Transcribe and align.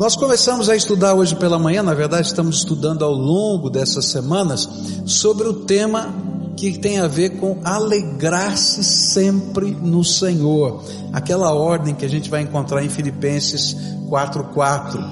Nós 0.00 0.16
começamos 0.16 0.70
a 0.70 0.74
estudar 0.74 1.12
hoje 1.12 1.36
pela 1.36 1.58
manhã, 1.58 1.82
na 1.82 1.92
verdade, 1.92 2.26
estamos 2.26 2.56
estudando 2.56 3.04
ao 3.04 3.12
longo 3.12 3.68
dessas 3.68 4.06
semanas 4.06 4.66
sobre 5.04 5.46
o 5.46 5.52
tema 5.52 6.08
que 6.56 6.78
tem 6.78 6.98
a 6.98 7.06
ver 7.06 7.38
com 7.38 7.60
alegrar-se 7.62 8.82
sempre 8.82 9.72
no 9.72 10.02
Senhor, 10.02 10.82
aquela 11.12 11.52
ordem 11.52 11.94
que 11.94 12.06
a 12.06 12.08
gente 12.08 12.30
vai 12.30 12.40
encontrar 12.40 12.82
em 12.82 12.88
Filipenses 12.88 13.76
4:4. 14.08 15.04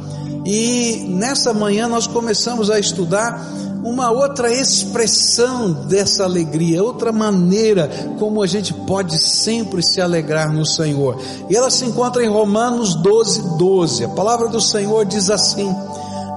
E 0.46 1.04
nessa 1.06 1.52
manhã 1.52 1.86
nós 1.86 2.06
começamos 2.06 2.70
a 2.70 2.80
estudar 2.80 3.46
uma 3.82 4.10
outra 4.10 4.52
expressão 4.52 5.72
dessa 5.86 6.24
alegria, 6.24 6.82
outra 6.82 7.12
maneira 7.12 7.88
como 8.18 8.42
a 8.42 8.46
gente 8.46 8.72
pode 8.72 9.18
sempre 9.18 9.82
se 9.82 10.00
alegrar 10.00 10.52
no 10.52 10.66
Senhor. 10.66 11.20
E 11.48 11.56
ela 11.56 11.70
se 11.70 11.84
encontra 11.84 12.24
em 12.24 12.28
Romanos 12.28 12.94
12, 12.96 13.56
12. 13.56 14.04
A 14.04 14.08
palavra 14.10 14.48
do 14.48 14.60
Senhor 14.60 15.04
diz 15.04 15.30
assim: 15.30 15.74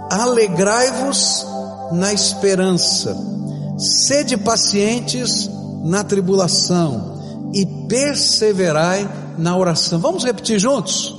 Alegrai-vos 0.09 1.45
na 1.91 2.14
esperança, 2.14 3.17
sede 3.78 4.38
pacientes 4.38 5.50
na 5.84 6.03
tribulação 6.03 7.20
e 7.53 7.66
perseverai 7.88 9.09
na 9.38 9.58
oração. 9.58 10.00
Vamos 10.00 10.23
repetir 10.23 10.59
juntos? 10.59 11.16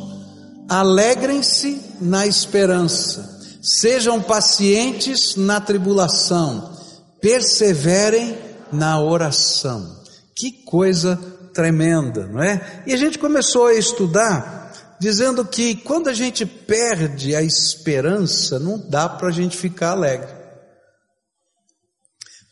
Alegrem-se 0.69 1.81
na 2.01 2.27
esperança 2.27 3.32
Sejam 3.63 4.21
pacientes 4.21 5.37
na 5.37 5.61
tribulação, 5.61 6.77
perseverem 7.21 8.37
na 8.73 9.01
oração. 9.01 10.03
Que 10.35 10.51
coisa 10.51 11.17
tremenda, 11.55 12.27
não 12.27 12.43
é? 12.43 12.83
E 12.87 12.93
a 12.93 12.97
gente 12.97 13.19
começou 13.19 13.67
a 13.67 13.75
estudar 13.75 14.97
dizendo 14.99 15.45
que 15.45 15.77
quando 15.77 16.09
a 16.09 16.13
gente 16.13 16.47
perde 16.47 17.35
a 17.35 17.43
esperança, 17.43 18.59
não 18.59 18.79
dá 18.79 19.09
para 19.09 19.29
a 19.29 19.33
gente 19.33 19.57
ficar 19.57 19.91
alegre. 19.91 20.29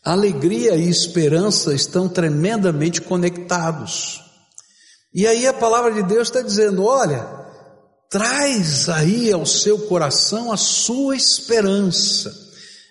Alegria 0.04 0.74
e 0.76 0.88
esperança 0.88 1.74
estão 1.74 2.08
tremendamente 2.08 3.00
conectados. 3.00 4.20
E 5.12 5.26
aí 5.26 5.46
a 5.46 5.52
palavra 5.52 5.92
de 5.92 6.02
Deus 6.02 6.28
está 6.28 6.40
dizendo: 6.40 6.84
olha, 6.84 7.39
traz 8.11 8.89
aí 8.89 9.33
ao 9.33 9.47
seu 9.47 9.78
coração 9.78 10.53
a 10.53 10.56
sua 10.56 11.16
esperança. 11.16 12.36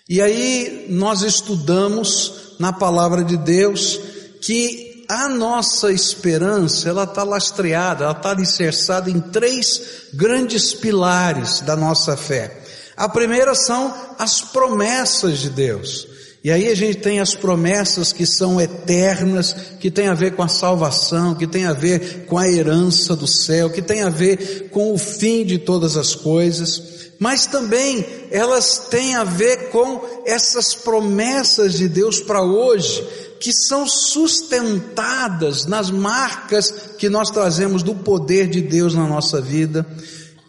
E 0.08 0.20
aí 0.20 0.86
nós 0.88 1.20
estudamos 1.20 2.56
na 2.58 2.72
palavra 2.72 3.22
de 3.22 3.36
Deus 3.36 4.00
que 4.40 5.04
a 5.08 5.28
nossa 5.28 5.92
esperança, 5.92 6.88
ela 6.88 7.04
está 7.04 7.22
lastreada, 7.22 8.04
ela 8.04 8.12
está 8.12 8.30
alicerçada 8.30 9.10
em 9.10 9.20
três 9.20 10.08
grandes 10.14 10.72
pilares 10.72 11.60
da 11.60 11.76
nossa 11.76 12.16
fé. 12.16 12.62
A 12.96 13.08
primeira 13.08 13.54
são 13.54 13.94
as 14.18 14.40
promessas 14.40 15.38
de 15.38 15.50
Deus. 15.50 16.06
E 16.42 16.50
aí 16.50 16.68
a 16.68 16.74
gente 16.74 16.98
tem 16.98 17.20
as 17.20 17.34
promessas 17.34 18.14
que 18.14 18.24
são 18.24 18.58
eternas, 18.58 19.54
que 19.78 19.90
tem 19.90 20.08
a 20.08 20.14
ver 20.14 20.34
com 20.34 20.42
a 20.42 20.48
salvação, 20.48 21.34
que 21.34 21.46
tem 21.46 21.66
a 21.66 21.74
ver 21.74 22.24
com 22.24 22.38
a 22.38 22.48
herança 22.48 23.14
do 23.14 23.26
céu, 23.26 23.68
que 23.68 23.82
tem 23.82 24.02
a 24.02 24.08
ver 24.08 24.70
com 24.70 24.94
o 24.94 24.98
fim 24.98 25.44
de 25.44 25.58
todas 25.58 25.98
as 25.98 26.14
coisas, 26.14 27.10
mas 27.18 27.44
também 27.44 28.06
elas 28.30 28.78
têm 28.88 29.14
a 29.16 29.24
ver 29.24 29.68
com 29.68 30.00
essas 30.24 30.74
promessas 30.74 31.74
de 31.74 31.86
Deus 31.86 32.20
para 32.20 32.42
hoje, 32.42 33.06
que 33.38 33.52
são 33.52 33.86
sustentadas 33.86 35.66
nas 35.66 35.90
marcas 35.90 36.70
que 36.96 37.10
nós 37.10 37.30
trazemos 37.30 37.82
do 37.82 37.94
poder 37.94 38.48
de 38.48 38.62
Deus 38.62 38.94
na 38.94 39.06
nossa 39.06 39.42
vida 39.42 39.86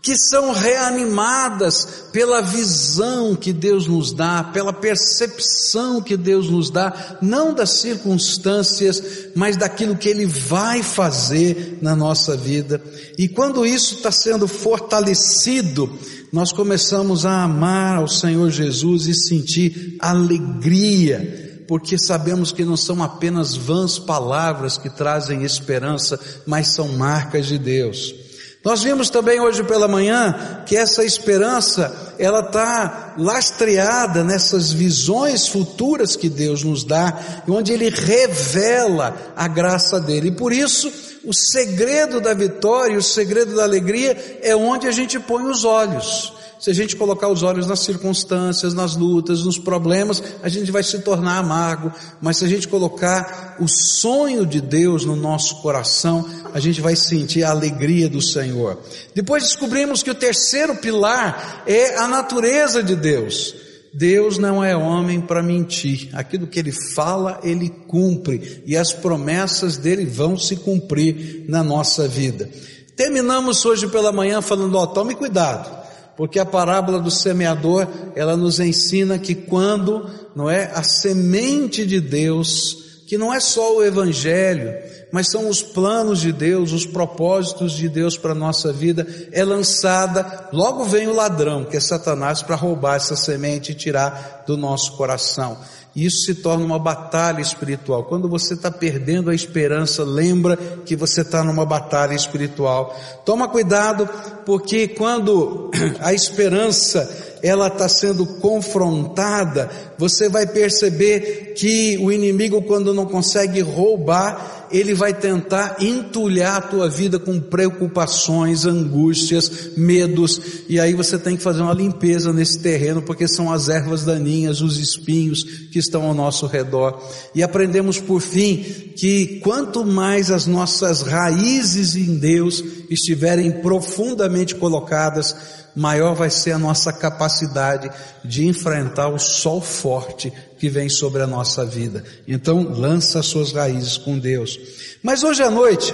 que 0.01 0.17
são 0.17 0.51
reanimadas 0.51 2.05
pela 2.11 2.41
visão 2.41 3.35
que 3.35 3.53
Deus 3.53 3.85
nos 3.85 4.11
dá, 4.11 4.43
pela 4.43 4.73
percepção 4.73 6.01
que 6.01 6.17
Deus 6.17 6.49
nos 6.49 6.71
dá, 6.71 7.17
não 7.21 7.53
das 7.53 7.69
circunstâncias, 7.69 9.01
mas 9.35 9.55
daquilo 9.55 9.95
que 9.95 10.09
Ele 10.09 10.25
vai 10.25 10.81
fazer 10.81 11.77
na 11.81 11.95
nossa 11.95 12.35
vida. 12.35 12.81
E 13.17 13.27
quando 13.27 13.65
isso 13.65 13.95
está 13.95 14.11
sendo 14.11 14.47
fortalecido, 14.47 15.87
nós 16.31 16.51
começamos 16.51 17.23
a 17.23 17.43
amar 17.43 17.97
ao 17.97 18.07
Senhor 18.07 18.49
Jesus 18.49 19.05
e 19.05 19.13
sentir 19.13 19.97
alegria, 19.99 21.63
porque 21.67 21.97
sabemos 21.99 22.51
que 22.51 22.65
não 22.65 22.75
são 22.75 23.03
apenas 23.03 23.55
vãs 23.55 23.99
palavras 23.99 24.79
que 24.79 24.89
trazem 24.89 25.43
esperança, 25.43 26.19
mas 26.47 26.69
são 26.69 26.87
marcas 26.93 27.45
de 27.45 27.59
Deus. 27.59 28.20
Nós 28.63 28.83
vimos 28.83 29.09
também 29.09 29.39
hoje 29.39 29.63
pela 29.63 29.87
manhã 29.87 30.63
que 30.67 30.77
essa 30.77 31.03
esperança, 31.03 32.13
ela 32.19 32.41
está 32.41 33.15
lastreada 33.17 34.23
nessas 34.23 34.71
visões 34.71 35.47
futuras 35.47 36.15
que 36.15 36.29
Deus 36.29 36.63
nos 36.63 36.83
dá, 36.83 37.17
onde 37.47 37.73
Ele 37.73 37.89
revela 37.89 39.33
a 39.35 39.47
graça 39.47 39.99
dele. 39.99 40.27
E 40.27 40.35
por 40.35 40.53
isso, 40.53 40.91
o 41.23 41.33
segredo 41.33 42.21
da 42.21 42.35
vitória, 42.35 42.97
o 42.97 43.01
segredo 43.01 43.55
da 43.55 43.63
alegria 43.63 44.39
é 44.43 44.55
onde 44.55 44.87
a 44.87 44.91
gente 44.91 45.19
põe 45.19 45.43
os 45.43 45.63
olhos. 45.63 46.31
Se 46.61 46.69
a 46.69 46.73
gente 46.75 46.95
colocar 46.95 47.27
os 47.27 47.41
olhos 47.41 47.65
nas 47.65 47.79
circunstâncias, 47.79 48.75
nas 48.75 48.95
lutas, 48.95 49.43
nos 49.43 49.57
problemas, 49.57 50.21
a 50.43 50.47
gente 50.47 50.71
vai 50.71 50.83
se 50.83 50.99
tornar 50.99 51.39
amargo. 51.39 51.91
Mas 52.21 52.37
se 52.37 52.45
a 52.45 52.47
gente 52.47 52.67
colocar 52.67 53.57
o 53.59 53.67
sonho 53.67 54.45
de 54.45 54.61
Deus 54.61 55.03
no 55.03 55.15
nosso 55.15 55.59
coração, 55.63 56.23
a 56.53 56.59
gente 56.59 56.79
vai 56.79 56.95
sentir 56.95 57.43
a 57.43 57.49
alegria 57.49 58.07
do 58.07 58.21
Senhor. 58.21 58.79
Depois 59.15 59.41
descobrimos 59.41 60.03
que 60.03 60.11
o 60.11 60.15
terceiro 60.15 60.75
pilar 60.75 61.63
é 61.65 61.97
a 61.97 62.07
natureza 62.07 62.83
de 62.83 62.95
Deus. 62.95 63.55
Deus 63.91 64.37
não 64.37 64.63
é 64.63 64.77
homem 64.77 65.19
para 65.19 65.41
mentir. 65.41 66.09
Aquilo 66.13 66.45
que 66.45 66.59
ele 66.59 66.71
fala, 66.93 67.39
ele 67.43 67.69
cumpre. 67.87 68.61
E 68.67 68.77
as 68.77 68.93
promessas 68.93 69.77
dele 69.77 70.05
vão 70.05 70.37
se 70.37 70.57
cumprir 70.57 71.43
na 71.49 71.63
nossa 71.63 72.07
vida. 72.07 72.47
Terminamos 72.95 73.65
hoje 73.65 73.87
pela 73.87 74.11
manhã 74.11 74.43
falando, 74.43 74.75
ó, 74.75 74.85
tome 74.85 75.15
cuidado 75.15 75.80
porque 76.15 76.39
a 76.39 76.45
parábola 76.45 76.99
do 76.99 77.11
semeador, 77.11 77.87
ela 78.15 78.35
nos 78.37 78.59
ensina 78.59 79.17
que 79.17 79.33
quando, 79.33 80.09
não 80.35 80.49
é, 80.49 80.71
a 80.73 80.83
semente 80.83 81.85
de 81.85 81.99
Deus, 81.99 83.03
que 83.07 83.17
não 83.17 83.33
é 83.33 83.39
só 83.39 83.77
o 83.77 83.83
evangelho, 83.83 84.73
mas 85.11 85.29
são 85.29 85.49
os 85.49 85.61
planos 85.61 86.21
de 86.21 86.31
Deus, 86.31 86.71
os 86.71 86.85
propósitos 86.85 87.73
de 87.73 87.89
Deus 87.89 88.17
para 88.17 88.31
a 88.31 88.35
nossa 88.35 88.71
vida, 88.71 89.05
é 89.31 89.43
lançada, 89.43 90.47
logo 90.53 90.85
vem 90.85 91.07
o 91.07 91.15
ladrão, 91.15 91.65
que 91.65 91.75
é 91.75 91.79
Satanás, 91.79 92.41
para 92.41 92.55
roubar 92.55 92.95
essa 92.95 93.15
semente 93.15 93.73
e 93.73 93.75
tirar 93.75 94.43
do 94.47 94.55
nosso 94.55 94.93
coração. 94.93 95.57
E 95.93 96.05
isso 96.05 96.25
se 96.25 96.35
torna 96.35 96.63
uma 96.63 96.79
batalha 96.79 97.41
espiritual. 97.41 98.05
Quando 98.05 98.29
você 98.29 98.53
está 98.53 98.71
perdendo 98.71 99.29
a 99.29 99.35
esperança, 99.35 100.03
lembra 100.03 100.55
que 100.85 100.95
você 100.95 101.21
está 101.21 101.43
numa 101.43 101.65
batalha 101.65 102.13
espiritual. 102.13 102.97
Toma 103.25 103.49
cuidado, 103.49 104.07
porque 104.45 104.87
quando 104.87 105.69
a 105.99 106.13
esperança 106.13 107.29
ela 107.43 107.67
está 107.67 107.89
sendo 107.89 108.25
confrontada, 108.25 109.69
você 109.97 110.29
vai 110.29 110.45
perceber 110.45 111.53
que 111.57 111.97
o 111.97 112.11
inimigo, 112.11 112.61
quando 112.61 112.93
não 112.93 113.05
consegue 113.05 113.59
roubar, 113.61 114.60
ele 114.71 114.93
vai 114.93 115.13
tentar 115.13 115.77
entulhar 115.79 116.57
a 116.57 116.61
tua 116.61 116.89
vida 116.89 117.19
com 117.19 117.39
preocupações, 117.39 118.65
angústias, 118.65 119.71
medos, 119.77 120.41
e 120.67 120.79
aí 120.79 120.93
você 120.93 121.17
tem 121.17 121.35
que 121.35 121.43
fazer 121.43 121.61
uma 121.61 121.73
limpeza 121.73 122.33
nesse 122.33 122.59
terreno, 122.59 123.01
porque 123.01 123.27
são 123.27 123.51
as 123.51 123.69
ervas 123.69 124.03
daninhas, 124.03 124.61
os 124.61 124.77
espinhos 124.77 125.43
que 125.71 125.79
estão 125.79 126.03
ao 126.03 126.13
nosso 126.13 126.45
redor. 126.45 127.01
E 127.35 127.43
aprendemos 127.43 127.99
por 127.99 128.21
fim 128.21 128.57
que 128.95 129.39
quanto 129.41 129.85
mais 129.85 130.31
as 130.31 130.47
nossas 130.47 131.01
raízes 131.01 131.95
em 131.95 132.17
Deus 132.17 132.63
estiverem 132.89 133.51
profundamente 133.61 134.55
colocadas, 134.55 135.35
maior 135.75 136.15
vai 136.15 136.29
ser 136.29 136.51
a 136.51 136.59
nossa 136.59 136.91
capacidade 136.91 137.89
de 138.23 138.45
enfrentar 138.45 139.09
o 139.09 139.19
sol 139.19 139.61
forte 139.61 140.31
que 140.61 140.69
vem 140.69 140.87
sobre 140.87 141.23
a 141.23 141.27
nossa 141.27 141.65
vida. 141.65 142.03
Então, 142.27 142.61
lança 142.61 143.23
suas 143.23 143.51
raízes 143.51 143.97
com 143.97 144.19
Deus. 144.19 144.59
Mas 145.01 145.23
hoje 145.23 145.41
à 145.41 145.49
noite, 145.49 145.91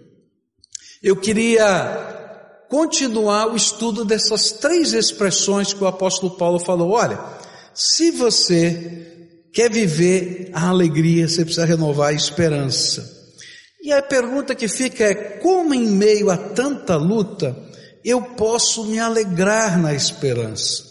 eu 1.02 1.16
queria 1.16 2.66
continuar 2.68 3.50
o 3.50 3.56
estudo 3.56 4.04
dessas 4.04 4.52
três 4.52 4.92
expressões 4.92 5.72
que 5.72 5.82
o 5.82 5.86
apóstolo 5.86 6.36
Paulo 6.36 6.58
falou. 6.58 6.90
Olha, 6.90 7.18
se 7.72 8.10
você 8.10 9.30
quer 9.50 9.70
viver 9.70 10.50
a 10.52 10.68
alegria, 10.68 11.26
você 11.26 11.42
precisa 11.42 11.64
renovar 11.64 12.10
a 12.10 12.12
esperança. 12.12 13.18
E 13.82 13.90
a 13.92 14.02
pergunta 14.02 14.54
que 14.54 14.68
fica 14.68 15.04
é: 15.04 15.14
como 15.14 15.72
em 15.72 15.86
meio 15.86 16.28
a 16.28 16.36
tanta 16.36 16.96
luta, 16.96 17.56
eu 18.04 18.20
posso 18.20 18.84
me 18.84 18.98
alegrar 18.98 19.80
na 19.80 19.94
esperança. 19.94 20.89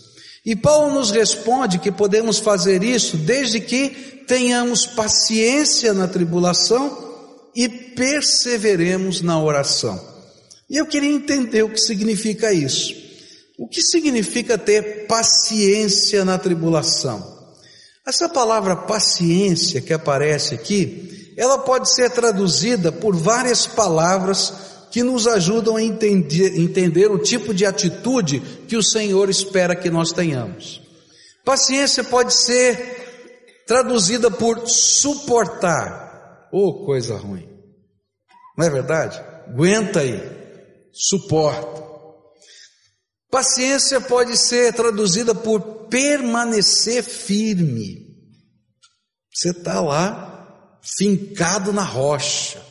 E 0.50 0.56
Paulo 0.56 0.96
nos 0.96 1.12
responde 1.12 1.78
que 1.78 1.92
podemos 1.92 2.40
fazer 2.40 2.84
isso 2.84 3.18
desde 3.18 3.62
que 3.62 3.90
tenhamos 4.28 4.88
paciência 4.88 5.94
na 5.94 6.08
tribulação 6.08 6.98
e 7.56 7.70
perseveremos 7.70 9.22
na 9.22 9.40
oração. 9.40 10.04
E 10.68 10.78
eu 10.78 10.88
queria 10.88 11.12
entender 11.12 11.62
o 11.62 11.70
que 11.70 11.80
significa 11.80 12.52
isso. 12.52 12.96
O 13.60 13.68
que 13.68 13.80
significa 13.80 14.58
ter 14.58 15.06
paciência 15.06 16.26
na 16.26 16.40
tribulação? 16.40 17.24
Essa 18.04 18.28
palavra 18.28 18.76
paciência 18.76 19.82
que 19.82 19.94
aparece 19.94 20.56
aqui, 20.56 21.32
ela 21.38 21.60
pode 21.60 21.94
ser 21.94 22.10
traduzida 22.10 22.92
por 22.92 23.16
várias 23.16 23.68
palavras 23.68 24.52
que 24.92 25.04
nos 25.04 25.28
ajudam 25.28 25.76
a 25.76 25.84
entender, 25.84 26.60
entender 26.60 27.12
o 27.12 27.20
tipo 27.20 27.54
de 27.54 27.66
atitude 27.66 28.40
que 28.68 28.76
o 28.76 28.84
Senhor 28.84 29.30
espera 29.30 29.76
que 29.76 29.90
nós 29.90 30.12
tenhamos. 30.12 30.82
Paciência 31.46 32.04
pode 32.04 32.34
ser 32.34 33.64
traduzida 33.68 34.32
por 34.32 34.68
suportar. 34.68 36.50
Oh, 36.52 36.86
coisa 36.86 37.18
ruim. 37.18 37.48
Não 38.58 38.66
é 38.66 38.70
verdade? 38.70 39.20
Aguenta 39.48 40.00
aí. 40.00 40.20
Suporta. 40.92 41.90
Paciência 43.32 44.02
pode 44.02 44.36
ser 44.38 44.74
traduzida 44.74 45.36
por 45.36 45.88
permanecer 45.88 47.04
firme. 47.04 48.10
Você 49.32 49.52
está 49.52 49.80
lá, 49.80 50.80
fincado 50.82 51.72
na 51.72 51.84
rocha, 51.84 52.62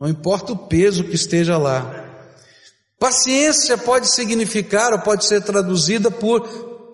não 0.00 0.08
importa 0.08 0.52
o 0.52 0.56
peso 0.56 1.04
que 1.04 1.16
esteja 1.16 1.58
lá. 1.58 2.04
Paciência 2.98 3.78
pode 3.78 4.12
significar 4.12 4.92
ou 4.92 4.98
pode 4.98 5.26
ser 5.26 5.42
traduzida 5.42 6.10
por 6.10 6.40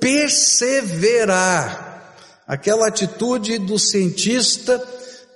perseverar, 0.01 1.85
aquela 2.47 2.89
atitude 2.89 3.57
do 3.59 3.79
cientista 3.79 4.83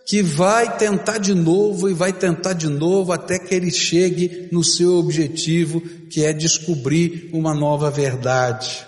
que 0.06 0.22
vai 0.22 0.76
tentar 0.76 1.18
de 1.18 1.34
novo 1.34 1.88
e 1.88 1.94
vai 1.94 2.12
tentar 2.12 2.54
de 2.54 2.68
novo 2.68 3.12
até 3.12 3.38
que 3.38 3.54
ele 3.54 3.70
chegue 3.70 4.48
no 4.50 4.64
seu 4.64 4.96
objetivo, 4.96 5.80
que 5.80 6.24
é 6.24 6.32
descobrir 6.32 7.28
uma 7.32 7.54
nova 7.54 7.90
verdade. 7.90 8.86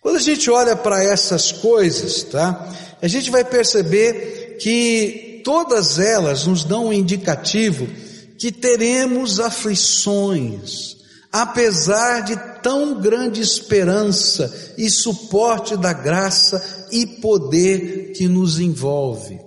Quando 0.00 0.16
a 0.16 0.20
gente 0.20 0.50
olha 0.50 0.74
para 0.76 1.02
essas 1.02 1.52
coisas, 1.52 2.22
tá? 2.22 2.72
A 3.02 3.08
gente 3.08 3.30
vai 3.30 3.44
perceber 3.44 4.56
que 4.60 5.42
todas 5.44 5.98
elas 5.98 6.46
nos 6.46 6.64
dão 6.64 6.86
um 6.86 6.92
indicativo 6.92 7.86
que 8.38 8.52
teremos 8.52 9.40
aflições, 9.40 10.96
apesar 11.32 12.20
de 12.20 12.36
tão 12.62 13.00
grande 13.00 13.40
esperança 13.40 14.74
e 14.76 14.90
suporte 14.90 15.76
da 15.76 15.92
graça 15.92 16.88
e 16.90 17.06
poder 17.06 18.12
que 18.12 18.28
nos 18.28 18.58
envolve. 18.58 19.46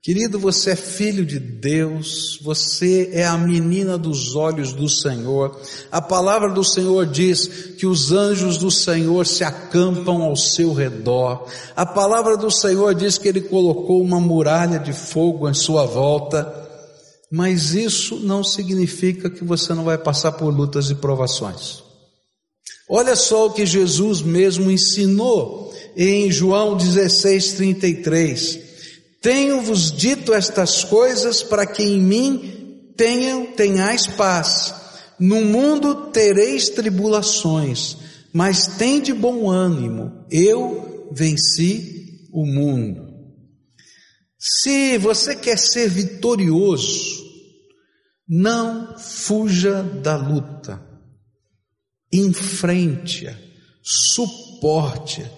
Querido, 0.00 0.38
você 0.38 0.70
é 0.70 0.76
filho 0.76 1.26
de 1.26 1.38
Deus, 1.38 2.38
você 2.40 3.10
é 3.12 3.26
a 3.26 3.36
menina 3.36 3.98
dos 3.98 4.34
olhos 4.34 4.72
do 4.72 4.88
Senhor. 4.88 5.60
A 5.92 6.00
palavra 6.00 6.48
do 6.50 6.64
Senhor 6.64 7.04
diz 7.04 7.46
que 7.76 7.84
os 7.84 8.10
anjos 8.10 8.56
do 8.56 8.70
Senhor 8.70 9.26
se 9.26 9.44
acampam 9.44 10.22
ao 10.22 10.34
seu 10.34 10.72
redor. 10.72 11.46
A 11.76 11.84
palavra 11.84 12.38
do 12.38 12.50
Senhor 12.50 12.94
diz 12.94 13.18
que 13.18 13.28
ele 13.28 13.42
colocou 13.42 14.00
uma 14.00 14.18
muralha 14.18 14.78
de 14.78 14.94
fogo 14.94 15.46
em 15.46 15.52
sua 15.52 15.84
volta. 15.84 16.67
Mas 17.30 17.74
isso 17.74 18.16
não 18.16 18.42
significa 18.42 19.28
que 19.28 19.44
você 19.44 19.74
não 19.74 19.84
vai 19.84 19.98
passar 19.98 20.32
por 20.32 20.52
lutas 20.52 20.90
e 20.90 20.94
provações. 20.94 21.82
Olha 22.88 23.14
só 23.14 23.46
o 23.46 23.52
que 23.52 23.66
Jesus 23.66 24.22
mesmo 24.22 24.70
ensinou 24.70 25.74
em 25.94 26.30
João 26.30 26.76
16, 26.76 27.52
33. 27.52 28.60
Tenho-vos 29.20 29.92
dito 29.92 30.32
estas 30.32 30.84
coisas 30.84 31.42
para 31.42 31.66
que 31.66 31.82
em 31.82 32.00
mim 32.00 32.92
tenham, 32.96 33.46
tenhais 33.46 34.06
paz. 34.06 34.74
No 35.18 35.42
mundo 35.42 36.10
tereis 36.12 36.68
tribulações, 36.68 37.96
mas 38.32 38.66
tem 38.78 39.00
de 39.00 39.12
bom 39.12 39.50
ânimo. 39.50 40.24
Eu 40.30 41.08
venci 41.12 42.28
o 42.32 42.46
mundo. 42.46 43.08
Se 44.38 44.96
você 44.98 45.34
quer 45.34 45.58
ser 45.58 45.88
vitorioso, 45.90 47.17
não 48.28 48.98
fuja 48.98 49.82
da 49.82 50.16
luta. 50.16 50.84
Enfrente-a, 52.12 53.36
suporte-a, 53.82 55.28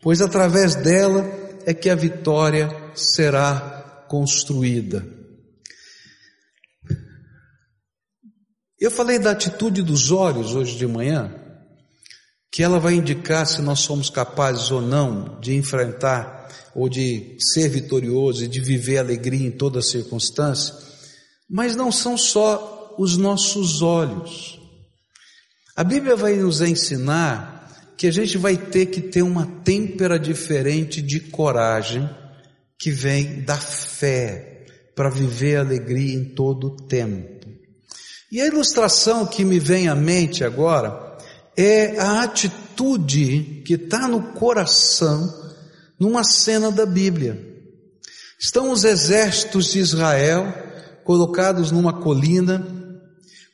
pois 0.00 0.20
através 0.20 0.74
dela 0.74 1.24
é 1.66 1.74
que 1.74 1.90
a 1.90 1.94
vitória 1.94 2.70
será 2.94 4.06
construída. 4.08 5.06
Eu 8.80 8.90
falei 8.90 9.18
da 9.18 9.32
atitude 9.32 9.82
dos 9.82 10.12
olhos 10.12 10.54
hoje 10.54 10.76
de 10.76 10.86
manhã, 10.86 11.34
que 12.50 12.62
ela 12.62 12.78
vai 12.78 12.94
indicar 12.94 13.46
se 13.46 13.60
nós 13.60 13.80
somos 13.80 14.08
capazes 14.08 14.70
ou 14.70 14.80
não 14.80 15.40
de 15.40 15.54
enfrentar 15.54 16.48
ou 16.74 16.88
de 16.88 17.36
ser 17.52 17.68
vitorioso 17.68 18.44
e 18.44 18.48
de 18.48 18.60
viver 18.60 18.98
alegria 18.98 19.46
em 19.46 19.50
toda 19.50 19.82
circunstância, 19.82 20.87
mas 21.48 21.74
não 21.74 21.90
são 21.90 22.16
só 22.16 22.94
os 22.98 23.16
nossos 23.16 23.80
olhos. 23.80 24.58
A 25.76 25.84
Bíblia 25.84 26.16
vai 26.16 26.34
nos 26.34 26.60
ensinar 26.60 27.94
que 27.96 28.06
a 28.06 28.10
gente 28.10 28.36
vai 28.36 28.56
ter 28.56 28.86
que 28.86 29.00
ter 29.00 29.22
uma 29.22 29.46
têmpera 29.64 30.18
diferente 30.18 31.00
de 31.00 31.20
coragem 31.20 32.08
que 32.78 32.90
vem 32.90 33.42
da 33.42 33.56
fé 33.56 34.66
para 34.94 35.10
viver 35.10 35.56
alegria 35.56 36.14
em 36.14 36.24
todo 36.24 36.68
o 36.68 36.76
tempo. 36.76 37.48
E 38.30 38.40
a 38.40 38.46
ilustração 38.46 39.26
que 39.26 39.44
me 39.44 39.58
vem 39.58 39.88
à 39.88 39.94
mente 39.94 40.44
agora 40.44 41.16
é 41.56 41.98
a 41.98 42.22
atitude 42.22 43.62
que 43.64 43.74
está 43.74 44.06
no 44.06 44.32
coração 44.34 45.32
numa 45.98 46.22
cena 46.22 46.70
da 46.70 46.84
Bíblia. 46.84 47.46
Estão 48.38 48.70
os 48.70 48.84
exércitos 48.84 49.72
de 49.72 49.80
Israel 49.80 50.52
colocados 51.08 51.72
numa 51.72 52.02
colina, 52.02 52.66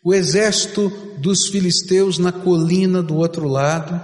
o 0.02 0.12
exército 0.12 0.90
dos 1.18 1.46
filisteus 1.46 2.18
na 2.18 2.32
colina 2.32 3.00
do 3.00 3.14
outro 3.14 3.46
lado, 3.46 4.02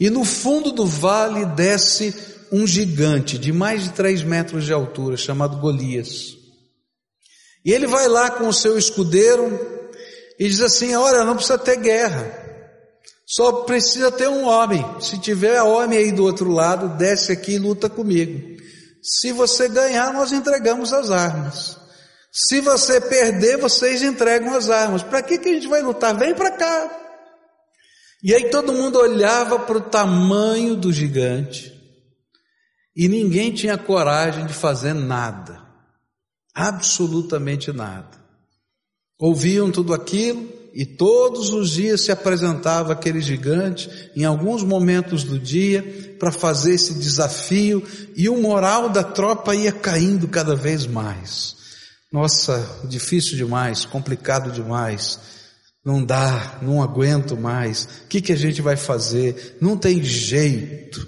e 0.00 0.08
no 0.08 0.24
fundo 0.24 0.72
do 0.72 0.86
vale 0.86 1.44
desce 1.44 2.14
um 2.50 2.66
gigante 2.66 3.36
de 3.36 3.52
mais 3.52 3.82
de 3.82 3.90
três 3.90 4.22
metros 4.22 4.64
de 4.64 4.72
altura, 4.72 5.18
chamado 5.18 5.58
Golias. 5.58 6.34
E 7.62 7.74
ele 7.74 7.86
vai 7.86 8.08
lá 8.08 8.30
com 8.30 8.48
o 8.48 8.54
seu 8.54 8.78
escudeiro 8.78 9.60
e 10.40 10.48
diz 10.48 10.62
assim: 10.62 10.94
Olha, 10.94 11.24
não 11.24 11.34
precisa 11.34 11.58
ter 11.58 11.76
guerra, 11.76 12.26
só 13.26 13.52
precisa 13.64 14.10
ter 14.10 14.28
um 14.28 14.46
homem. 14.46 14.82
Se 14.98 15.18
tiver 15.18 15.60
homem 15.62 15.98
aí 15.98 16.10
do 16.10 16.24
outro 16.24 16.50
lado, 16.50 16.96
desce 16.96 17.32
aqui 17.32 17.56
e 17.56 17.58
luta 17.58 17.90
comigo. 17.90 18.56
Se 19.02 19.30
você 19.30 19.68
ganhar, 19.68 20.10
nós 20.14 20.32
entregamos 20.32 20.90
as 20.94 21.10
armas. 21.10 21.76
Se 22.46 22.60
você 22.60 23.00
perder, 23.00 23.56
vocês 23.56 24.00
entregam 24.00 24.54
as 24.54 24.70
armas. 24.70 25.02
Para 25.02 25.22
que, 25.22 25.38
que 25.38 25.48
a 25.48 25.52
gente 25.54 25.66
vai 25.66 25.82
lutar? 25.82 26.16
Vem 26.16 26.34
para 26.34 26.52
cá. 26.52 26.88
E 28.22 28.32
aí 28.32 28.48
todo 28.48 28.72
mundo 28.72 28.96
olhava 28.98 29.58
para 29.58 29.78
o 29.78 29.80
tamanho 29.80 30.76
do 30.76 30.92
gigante 30.92 31.72
e 32.94 33.08
ninguém 33.08 33.52
tinha 33.52 33.76
coragem 33.78 34.46
de 34.46 34.52
fazer 34.52 34.92
nada, 34.92 35.62
absolutamente 36.54 37.72
nada. 37.72 38.18
Ouviam 39.18 39.70
tudo 39.70 39.94
aquilo 39.94 40.48
e 40.74 40.84
todos 40.84 41.50
os 41.50 41.70
dias 41.70 42.02
se 42.02 42.12
apresentava 42.12 42.92
aquele 42.92 43.20
gigante, 43.20 44.10
em 44.16 44.24
alguns 44.24 44.62
momentos 44.62 45.24
do 45.24 45.38
dia, 45.38 46.16
para 46.18 46.32
fazer 46.32 46.74
esse 46.74 46.94
desafio 46.94 47.84
e 48.16 48.28
o 48.28 48.40
moral 48.40 48.88
da 48.88 49.02
tropa 49.02 49.54
ia 49.54 49.72
caindo 49.72 50.26
cada 50.26 50.54
vez 50.56 50.86
mais. 50.86 51.57
Nossa, 52.10 52.86
difícil 52.88 53.36
demais, 53.36 53.84
complicado 53.84 54.50
demais. 54.50 55.20
Não 55.84 56.04
dá, 56.04 56.58
não 56.62 56.82
aguento 56.82 57.36
mais. 57.36 57.84
O 58.04 58.08
que, 58.08 58.20
que 58.20 58.32
a 58.32 58.36
gente 58.36 58.60
vai 58.62 58.76
fazer? 58.76 59.56
Não 59.60 59.76
tem 59.76 60.02
jeito. 60.02 61.06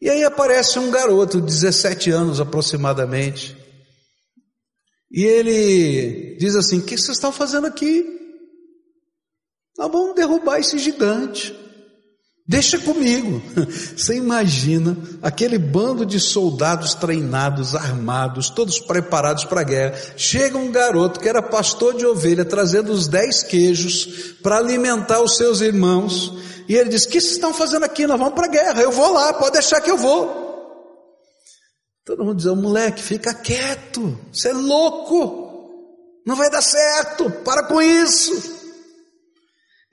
E 0.00 0.08
aí 0.08 0.24
aparece 0.24 0.78
um 0.78 0.90
garoto, 0.90 1.40
17 1.40 2.10
anos 2.10 2.40
aproximadamente, 2.40 3.56
e 5.10 5.24
ele 5.24 6.36
diz 6.36 6.54
assim: 6.54 6.78
O 6.78 6.82
que 6.82 6.96
vocês 6.96 7.16
estão 7.16 7.32
fazendo 7.32 7.66
aqui? 7.66 8.06
Nós 9.76 9.90
vamos 9.90 10.14
derrubar 10.14 10.58
esse 10.60 10.78
gigante. 10.78 11.58
Deixa 12.50 12.80
comigo. 12.80 13.40
Você 13.96 14.16
imagina 14.16 14.96
aquele 15.22 15.56
bando 15.56 16.04
de 16.04 16.18
soldados 16.18 16.94
treinados, 16.94 17.76
armados, 17.76 18.50
todos 18.50 18.80
preparados 18.80 19.44
para 19.44 19.60
a 19.60 19.64
guerra. 19.64 19.96
Chega 20.16 20.58
um 20.58 20.72
garoto 20.72 21.20
que 21.20 21.28
era 21.28 21.40
pastor 21.40 21.94
de 21.94 22.04
ovelha, 22.04 22.44
trazendo 22.44 22.90
os 22.90 23.06
dez 23.06 23.44
queijos 23.44 24.34
para 24.42 24.58
alimentar 24.58 25.22
os 25.22 25.36
seus 25.36 25.60
irmãos. 25.60 26.32
E 26.68 26.74
ele 26.74 26.88
diz: 26.88 27.04
O 27.04 27.08
que 27.10 27.20
vocês 27.20 27.34
estão 27.34 27.54
fazendo 27.54 27.84
aqui? 27.84 28.04
Nós 28.04 28.18
vamos 28.18 28.34
para 28.34 28.46
a 28.46 28.50
guerra. 28.50 28.82
Eu 28.82 28.90
vou 28.90 29.12
lá, 29.12 29.32
pode 29.34 29.52
deixar 29.52 29.80
que 29.80 29.90
eu 29.92 29.96
vou. 29.96 30.40
Todo 32.04 32.24
mundo 32.24 32.38
diz: 32.38 32.46
oh, 32.46 32.56
moleque, 32.56 33.00
fica 33.00 33.32
quieto. 33.32 34.18
Você 34.32 34.48
é 34.48 34.52
louco. 34.52 36.18
Não 36.26 36.34
vai 36.34 36.50
dar 36.50 36.62
certo. 36.62 37.30
Para 37.44 37.62
com 37.68 37.80
isso. 37.80 38.59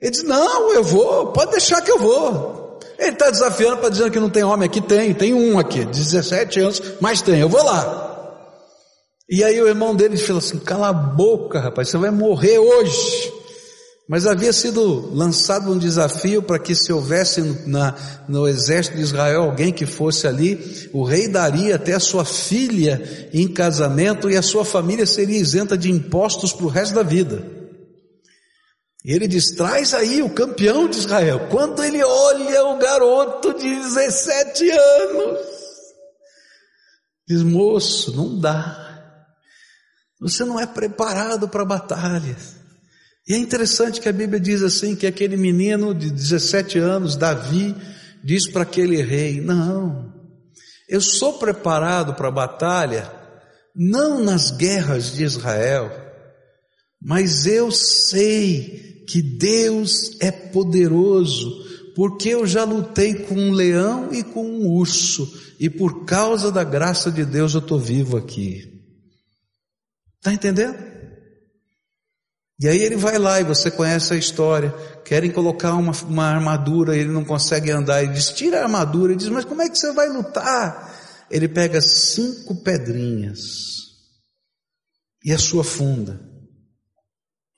Ele 0.00 0.10
diz: 0.10 0.22
Não, 0.22 0.72
eu 0.72 0.82
vou, 0.82 1.28
pode 1.28 1.52
deixar 1.52 1.80
que 1.80 1.90
eu 1.90 1.98
vou. 1.98 2.78
Ele 2.98 3.10
está 3.10 3.30
desafiando 3.30 3.78
para 3.78 3.90
dizendo 3.90 4.10
que 4.10 4.20
não 4.20 4.30
tem 4.30 4.42
homem 4.42 4.66
aqui, 4.66 4.80
tem, 4.80 5.14
tem 5.14 5.32
um 5.32 5.58
aqui, 5.58 5.84
17 5.84 6.60
anos, 6.60 6.82
mas 7.00 7.22
tem, 7.22 7.40
eu 7.40 7.48
vou 7.48 7.62
lá. 7.62 8.06
E 9.30 9.44
aí 9.44 9.60
o 9.60 9.68
irmão 9.68 9.94
dele 9.94 10.16
falou 10.16 10.38
assim: 10.38 10.58
Cala 10.58 10.88
a 10.88 10.92
boca, 10.92 11.60
rapaz, 11.60 11.88
você 11.88 11.98
vai 11.98 12.10
morrer 12.10 12.58
hoje. 12.58 13.32
Mas 14.08 14.24
havia 14.24 14.54
sido 14.54 15.14
lançado 15.14 15.70
um 15.70 15.76
desafio 15.76 16.42
para 16.42 16.58
que 16.58 16.74
se 16.74 16.90
houvesse 16.90 17.42
na, 17.66 17.94
no 18.26 18.48
exército 18.48 18.96
de 18.96 19.02
Israel 19.02 19.42
alguém 19.42 19.70
que 19.70 19.84
fosse 19.84 20.26
ali, 20.26 20.88
o 20.94 21.04
rei 21.04 21.28
daria 21.28 21.76
até 21.76 21.92
a 21.92 22.00
sua 22.00 22.24
filha 22.24 23.28
em 23.34 23.46
casamento 23.46 24.30
e 24.30 24.36
a 24.36 24.40
sua 24.40 24.64
família 24.64 25.04
seria 25.04 25.38
isenta 25.38 25.76
de 25.76 25.90
impostos 25.90 26.54
para 26.54 26.64
o 26.64 26.70
resto 26.70 26.94
da 26.94 27.02
vida. 27.02 27.57
E 29.08 29.12
ele 29.14 29.26
diz: 29.26 29.52
traz 29.52 29.94
aí 29.94 30.20
o 30.20 30.28
campeão 30.28 30.86
de 30.86 30.98
Israel. 30.98 31.48
Quando 31.48 31.82
ele 31.82 32.04
olha 32.04 32.66
o 32.66 32.76
garoto 32.76 33.54
de 33.54 33.74
17 33.74 34.70
anos, 34.70 35.38
diz: 37.26 37.42
moço, 37.42 38.14
não 38.14 38.38
dá. 38.38 38.84
Você 40.20 40.44
não 40.44 40.60
é 40.60 40.66
preparado 40.66 41.48
para 41.48 41.64
batalhas. 41.64 42.56
E 43.26 43.32
é 43.32 43.38
interessante 43.38 43.98
que 43.98 44.10
a 44.10 44.12
Bíblia 44.12 44.38
diz 44.38 44.62
assim: 44.62 44.94
que 44.94 45.06
aquele 45.06 45.38
menino 45.38 45.94
de 45.94 46.10
17 46.10 46.78
anos, 46.78 47.16
Davi, 47.16 47.74
diz 48.22 48.46
para 48.46 48.64
aquele 48.64 49.00
rei: 49.00 49.40
Não, 49.40 50.12
eu 50.86 51.00
sou 51.00 51.38
preparado 51.38 52.12
para 52.12 52.28
a 52.28 52.32
batalha, 52.32 53.10
não 53.74 54.22
nas 54.22 54.50
guerras 54.50 55.14
de 55.14 55.24
Israel, 55.24 55.90
mas 57.00 57.46
eu 57.46 57.72
sei 57.72 58.97
que 59.08 59.22
Deus 59.22 60.18
é 60.20 60.30
poderoso, 60.30 61.64
porque 61.96 62.28
eu 62.28 62.46
já 62.46 62.62
lutei 62.62 63.14
com 63.14 63.34
um 63.34 63.52
leão 63.52 64.12
e 64.12 64.22
com 64.22 64.44
um 64.44 64.68
urso, 64.68 65.26
e 65.58 65.70
por 65.70 66.04
causa 66.04 66.52
da 66.52 66.62
graça 66.62 67.10
de 67.10 67.24
Deus 67.24 67.54
eu 67.54 67.60
estou 67.60 67.80
vivo 67.80 68.18
aqui. 68.18 68.84
Está 70.18 70.32
entendendo? 70.32 70.76
E 72.60 72.68
aí 72.68 72.82
ele 72.82 72.96
vai 72.96 73.18
lá 73.18 73.40
e 73.40 73.44
você 73.44 73.70
conhece 73.70 74.12
a 74.12 74.16
história. 74.16 74.74
Querem 75.04 75.30
colocar 75.30 75.74
uma, 75.74 75.92
uma 76.02 76.24
armadura, 76.24 76.96
ele 76.96 77.08
não 77.08 77.24
consegue 77.24 77.70
andar. 77.70 78.02
Ele 78.02 78.12
diz: 78.12 78.30
tira 78.30 78.58
a 78.58 78.64
armadura. 78.64 79.12
Ele 79.12 79.18
diz: 79.18 79.28
mas 79.28 79.44
como 79.44 79.62
é 79.62 79.68
que 79.68 79.78
você 79.78 79.92
vai 79.92 80.08
lutar? 80.08 80.92
Ele 81.30 81.46
pega 81.46 81.80
cinco 81.80 82.56
pedrinhas 82.56 83.38
e 85.24 85.32
a 85.32 85.38
sua 85.38 85.62
funda, 85.62 86.20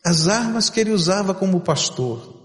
as 0.05 0.29
armas 0.29 0.71
que 0.71 0.81
ele 0.81 0.91
usava 0.91 1.35
como 1.35 1.61
pastor. 1.61 2.39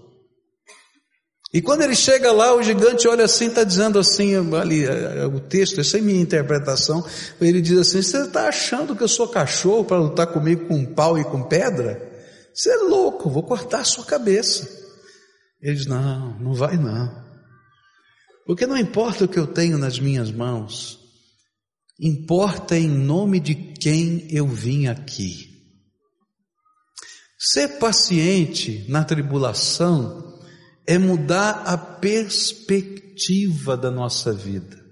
E 1.52 1.62
quando 1.62 1.82
ele 1.82 1.94
chega 1.94 2.32
lá, 2.32 2.54
o 2.54 2.62
gigante 2.62 3.08
olha 3.08 3.24
assim, 3.24 3.46
está 3.46 3.64
dizendo 3.64 3.98
assim, 3.98 4.34
ali, 4.54 4.84
é, 4.84 5.20
é, 5.20 5.26
o 5.26 5.40
texto, 5.40 5.80
essa 5.80 5.96
é 5.96 6.00
minha 6.00 6.20
interpretação, 6.20 7.04
ele 7.40 7.62
diz 7.62 7.78
assim, 7.78 8.02
você 8.02 8.22
está 8.22 8.48
achando 8.48 8.94
que 8.94 9.02
eu 9.02 9.08
sou 9.08 9.28
cachorro 9.28 9.84
para 9.84 9.98
lutar 9.98 10.26
comigo 10.26 10.66
com 10.66 10.84
pau 10.84 11.18
e 11.18 11.24
com 11.24 11.42
pedra? 11.42 12.14
Você 12.56 12.70
é 12.70 12.76
louco, 12.76 13.28
vou 13.28 13.42
cortar 13.42 13.80
a 13.80 13.84
sua 13.84 14.04
cabeça. 14.04 14.66
Ele 15.60 15.74
diz: 15.74 15.86
Não, 15.86 16.38
não 16.38 16.54
vai 16.54 16.76
não. 16.78 17.24
Porque 18.46 18.66
não 18.66 18.76
importa 18.76 19.24
o 19.24 19.28
que 19.28 19.38
eu 19.38 19.46
tenho 19.46 19.76
nas 19.76 19.98
minhas 19.98 20.30
mãos, 20.30 20.98
importa 22.00 22.78
em 22.78 22.88
nome 22.88 23.40
de 23.40 23.54
quem 23.54 24.26
eu 24.30 24.46
vim 24.46 24.86
aqui. 24.86 25.55
Ser 27.52 27.78
paciente 27.78 28.84
na 28.88 29.04
tribulação 29.04 30.34
é 30.84 30.98
mudar 30.98 31.62
a 31.64 31.78
perspectiva 31.78 33.76
da 33.76 33.88
nossa 33.90 34.32
vida. 34.32 34.84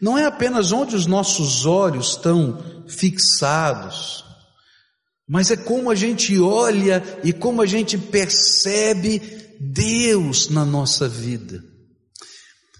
Não 0.00 0.18
é 0.18 0.24
apenas 0.24 0.72
onde 0.72 0.96
os 0.96 1.06
nossos 1.06 1.64
olhos 1.64 2.10
estão 2.10 2.84
fixados, 2.88 4.24
mas 5.28 5.52
é 5.52 5.56
como 5.56 5.90
a 5.90 5.94
gente 5.94 6.40
olha 6.40 7.02
e 7.22 7.32
como 7.32 7.62
a 7.62 7.66
gente 7.66 7.96
percebe 7.96 9.22
Deus 9.60 10.48
na 10.48 10.64
nossa 10.64 11.08
vida. 11.08 11.62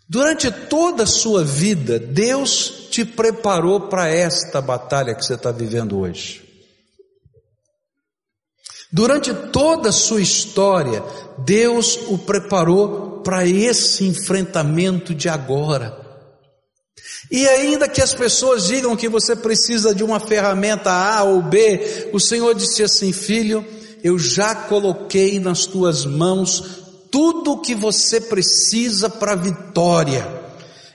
Durante 0.08 0.50
toda 0.50 1.04
a 1.04 1.06
sua 1.06 1.44
vida, 1.44 1.98
Deus 1.98 2.88
te 2.90 3.04
preparou 3.04 3.82
para 3.82 4.08
esta 4.08 4.60
batalha 4.60 5.14
que 5.14 5.24
você 5.24 5.34
está 5.34 5.52
vivendo 5.52 5.98
hoje. 6.00 6.41
Durante 8.92 9.32
toda 9.32 9.88
a 9.88 9.92
sua 9.92 10.20
história, 10.20 11.02
Deus 11.38 11.98
o 12.08 12.18
preparou 12.18 13.22
para 13.24 13.46
esse 13.46 14.04
enfrentamento 14.04 15.14
de 15.14 15.30
agora. 15.30 15.98
E 17.30 17.48
ainda 17.48 17.88
que 17.88 18.02
as 18.02 18.12
pessoas 18.12 18.66
digam 18.66 18.94
que 18.94 19.08
você 19.08 19.34
precisa 19.34 19.94
de 19.94 20.04
uma 20.04 20.20
ferramenta 20.20 20.90
A 20.90 21.22
ou 21.22 21.40
B, 21.40 22.10
o 22.12 22.20
Senhor 22.20 22.54
disse 22.54 22.82
assim: 22.82 23.12
Filho, 23.12 23.64
eu 24.04 24.18
já 24.18 24.54
coloquei 24.54 25.40
nas 25.40 25.64
tuas 25.64 26.04
mãos 26.04 26.82
tudo 27.10 27.52
o 27.52 27.60
que 27.62 27.74
você 27.74 28.20
precisa 28.20 29.08
para 29.08 29.32
a 29.32 29.36
vitória. 29.36 30.42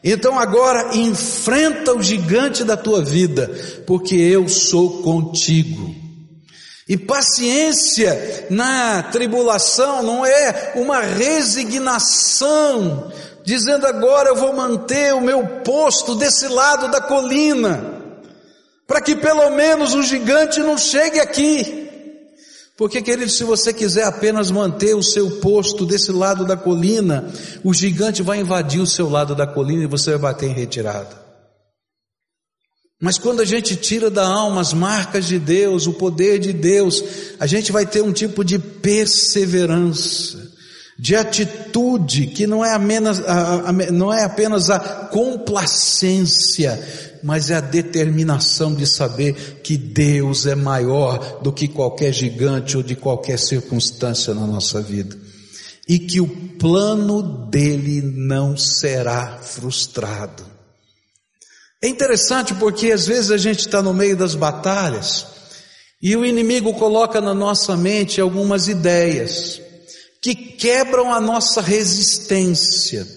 Então 0.03 0.37
agora 0.37 0.95
enfrenta 0.95 1.95
o 1.95 2.03
gigante 2.03 2.63
da 2.63 2.77
tua 2.77 3.03
vida, 3.03 3.49
porque 3.87 4.15
eu 4.15 4.47
sou 4.47 5.01
contigo. 5.01 6.06
E 6.87 6.95
paciência 6.97 8.47
na 8.49 9.03
tribulação 9.03 10.01
não 10.01 10.25
é 10.25 10.73
uma 10.75 11.01
resignação 11.01 12.21
dizendo 13.43 13.87
agora 13.87 14.29
eu 14.29 14.35
vou 14.35 14.53
manter 14.53 15.13
o 15.13 15.21
meu 15.21 15.45
posto 15.63 16.15
desse 16.15 16.49
lado 16.49 16.91
da 16.91 16.99
colina, 16.99 17.81
para 18.85 18.99
que 18.99 19.15
pelo 19.15 19.49
menos 19.51 19.93
o 19.95 20.03
gigante 20.03 20.59
não 20.59 20.77
chegue 20.77 21.19
aqui. 21.19 21.89
Porque, 22.75 23.01
querido, 23.01 23.31
se 23.31 23.43
você 23.43 23.73
quiser 23.73 24.03
apenas 24.03 24.51
manter 24.51 24.95
o 24.95 25.01
seu 25.01 25.39
posto 25.39 25.85
desse 25.85 26.11
lado 26.11 26.45
da 26.45 26.55
colina, 26.55 27.33
o 27.63 27.73
gigante 27.73 28.21
vai 28.21 28.39
invadir 28.39 28.79
o 28.79 28.85
seu 28.85 29.09
lado 29.09 29.33
da 29.33 29.47
colina 29.47 29.83
e 29.83 29.87
você 29.87 30.11
vai 30.11 30.19
bater 30.19 30.49
em 30.49 30.53
retirada. 30.53 31.26
Mas 32.99 33.19
quando 33.19 33.41
a 33.41 33.45
gente 33.45 33.75
tira 33.75 34.09
da 34.09 34.27
alma 34.27 34.61
as 34.61 34.73
marcas 34.73 35.27
de 35.27 35.37
Deus, 35.37 35.85
o 35.85 35.93
poder 35.93 36.39
de 36.39 36.51
Deus, 36.51 37.03
a 37.39 37.45
gente 37.45 37.71
vai 37.71 37.85
ter 37.85 38.01
um 38.01 38.11
tipo 38.11 38.43
de 38.43 38.57
perseverança 38.57 40.47
de 40.99 41.15
atitude 41.15 42.27
que 42.27 42.47
não 42.47 42.65
é, 42.65 42.73
apenas, 42.73 43.19
a, 43.19 43.69
a, 43.69 43.73
não 43.91 44.11
é 44.11 44.23
apenas 44.23 44.69
a 44.69 44.79
complacência, 44.79 46.81
mas 47.23 47.51
é 47.51 47.55
a 47.55 47.61
determinação 47.61 48.73
de 48.73 48.87
saber 48.87 49.59
que 49.63 49.77
Deus 49.77 50.47
é 50.47 50.55
maior 50.55 51.39
do 51.41 51.51
que 51.51 51.67
qualquer 51.67 52.11
gigante 52.11 52.75
ou 52.75 52.81
de 52.81 52.95
qualquer 52.95 53.37
circunstância 53.37 54.33
na 54.33 54.47
nossa 54.47 54.81
vida. 54.81 55.15
E 55.87 55.99
que 55.99 56.19
o 56.19 56.27
plano 56.27 57.47
dele 57.47 58.01
não 58.01 58.57
será 58.57 59.39
frustrado. 59.41 60.43
É 61.87 61.89
interessante 61.89 62.53
porque 62.55 62.91
às 62.91 63.07
vezes 63.07 63.31
a 63.31 63.37
gente 63.37 63.59
está 63.59 63.81
no 63.81 63.93
meio 63.93 64.17
das 64.17 64.35
batalhas 64.35 65.25
e 66.01 66.17
o 66.17 66.25
inimigo 66.25 66.73
coloca 66.73 67.21
na 67.21 67.33
nossa 67.33 67.77
mente 67.77 68.19
algumas 68.19 68.67
ideias 68.67 69.61
que 70.21 70.35
quebram 70.35 71.13
a 71.13 71.21
nossa 71.21 71.61
resistência. 71.61 73.07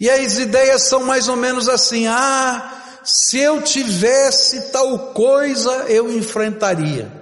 E 0.00 0.08
as 0.08 0.38
ideias 0.38 0.88
são 0.88 1.04
mais 1.04 1.28
ou 1.28 1.36
menos 1.36 1.68
assim: 1.68 2.06
ah, 2.06 3.00
se 3.04 3.36
eu 3.36 3.60
tivesse 3.60 4.72
tal 4.72 5.12
coisa, 5.12 5.70
eu 5.86 6.10
enfrentaria. 6.10 7.12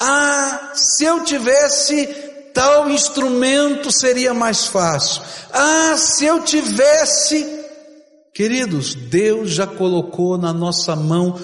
Ah, 0.00 0.72
se 0.74 1.04
eu 1.04 1.24
tivesse 1.24 2.06
tal 2.54 2.88
instrumento, 2.88 3.92
seria 3.92 4.32
mais 4.32 4.64
fácil. 4.64 5.20
Ah, 5.52 5.94
se 5.98 6.24
eu 6.24 6.42
tivesse. 6.42 7.59
Queridos, 8.40 8.94
Deus 8.94 9.50
já 9.50 9.66
colocou 9.66 10.38
na 10.38 10.50
nossa 10.50 10.96
mão 10.96 11.38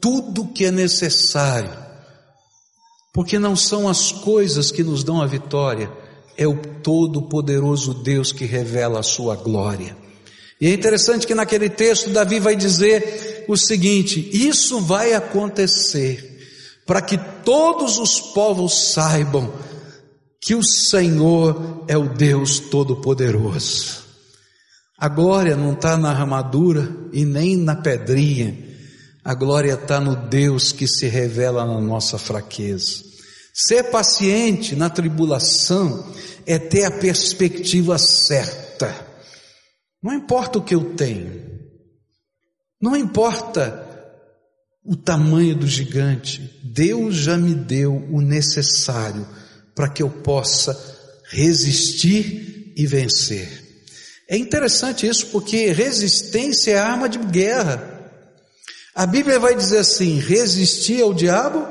tudo 0.00 0.48
que 0.48 0.64
é 0.64 0.72
necessário, 0.72 1.70
porque 3.14 3.38
não 3.38 3.54
são 3.54 3.88
as 3.88 4.10
coisas 4.10 4.72
que 4.72 4.82
nos 4.82 5.04
dão 5.04 5.22
a 5.22 5.26
vitória, 5.28 5.88
é 6.36 6.48
o 6.48 6.56
todo-poderoso 6.82 7.94
Deus 7.94 8.32
que 8.32 8.46
revela 8.46 8.98
a 8.98 9.02
sua 9.04 9.36
glória. 9.36 9.96
E 10.60 10.66
é 10.66 10.72
interessante 10.72 11.24
que 11.24 11.36
naquele 11.36 11.70
texto 11.70 12.10
Davi 12.10 12.40
vai 12.40 12.56
dizer 12.56 13.44
o 13.46 13.56
seguinte: 13.56 14.28
isso 14.32 14.80
vai 14.80 15.14
acontecer 15.14 16.36
para 16.84 17.00
que 17.00 17.16
todos 17.44 17.96
os 17.96 18.18
povos 18.18 18.92
saibam 18.92 19.52
que 20.40 20.56
o 20.56 20.64
Senhor 20.64 21.84
é 21.86 21.96
o 21.96 22.08
Deus 22.08 22.58
Todo-Poderoso. 22.58 23.99
A 25.00 25.08
glória 25.08 25.56
não 25.56 25.72
está 25.72 25.96
na 25.96 26.10
armadura 26.10 26.94
e 27.10 27.24
nem 27.24 27.56
na 27.56 27.74
pedrinha, 27.74 28.54
a 29.24 29.32
glória 29.32 29.72
está 29.72 29.98
no 29.98 30.28
Deus 30.28 30.72
que 30.72 30.86
se 30.86 31.06
revela 31.06 31.64
na 31.64 31.80
nossa 31.80 32.18
fraqueza. 32.18 33.02
Ser 33.54 33.84
paciente 33.84 34.76
na 34.76 34.90
tribulação 34.90 36.12
é 36.46 36.58
ter 36.58 36.84
a 36.84 36.90
perspectiva 36.90 37.96
certa. 37.96 38.94
Não 40.02 40.12
importa 40.12 40.58
o 40.58 40.62
que 40.62 40.74
eu 40.74 40.94
tenho, 40.94 41.48
não 42.78 42.94
importa 42.94 43.86
o 44.84 44.94
tamanho 44.96 45.54
do 45.54 45.66
gigante, 45.66 46.60
Deus 46.62 47.16
já 47.16 47.38
me 47.38 47.54
deu 47.54 47.94
o 48.10 48.20
necessário 48.20 49.26
para 49.74 49.88
que 49.88 50.02
eu 50.02 50.10
possa 50.10 50.78
resistir 51.30 52.74
e 52.76 52.86
vencer. 52.86 53.69
É 54.30 54.36
interessante 54.36 55.08
isso 55.08 55.26
porque 55.26 55.72
resistência 55.72 56.70
é 56.70 56.78
arma 56.78 57.08
de 57.08 57.18
guerra. 57.18 57.82
A 58.94 59.04
Bíblia 59.04 59.40
vai 59.40 59.56
dizer 59.56 59.78
assim: 59.78 60.20
resistir 60.20 61.02
ao 61.02 61.12
diabo 61.12 61.66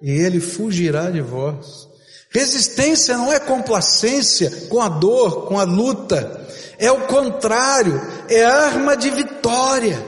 e 0.00 0.10
ele 0.10 0.40
fugirá 0.40 1.10
de 1.10 1.20
vós. 1.20 1.86
Resistência 2.30 3.18
não 3.18 3.30
é 3.30 3.38
complacência 3.38 4.50
com 4.70 4.80
a 4.80 4.88
dor, 4.88 5.46
com 5.46 5.58
a 5.58 5.64
luta, 5.64 6.48
é 6.78 6.90
o 6.90 7.06
contrário, 7.06 8.00
é 8.30 8.42
arma 8.42 8.96
de 8.96 9.10
vitória. 9.10 10.02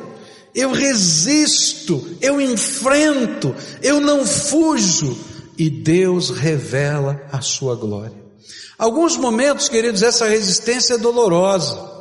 Eu 0.54 0.72
resisto, 0.72 2.16
eu 2.22 2.40
enfrento, 2.40 3.54
eu 3.82 4.00
não 4.00 4.24
fujo 4.24 5.14
e 5.58 5.68
Deus 5.68 6.30
revela 6.30 7.20
a 7.30 7.42
sua 7.42 7.76
glória. 7.76 8.23
Alguns 8.78 9.16
momentos, 9.16 9.68
queridos, 9.68 10.02
essa 10.02 10.26
resistência 10.26 10.94
é 10.94 10.98
dolorosa. 10.98 11.92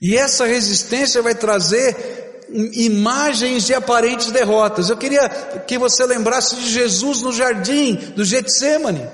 E 0.00 0.16
essa 0.16 0.44
resistência 0.44 1.22
vai 1.22 1.34
trazer 1.34 2.44
imagens 2.72 3.64
de 3.64 3.74
aparentes 3.74 4.30
derrotas. 4.30 4.90
Eu 4.90 4.96
queria 4.96 5.28
que 5.66 5.78
você 5.78 6.04
lembrasse 6.04 6.56
de 6.56 6.68
Jesus 6.68 7.22
no 7.22 7.32
jardim 7.32 7.94
do 8.14 8.24
Getsemane. 8.24 9.08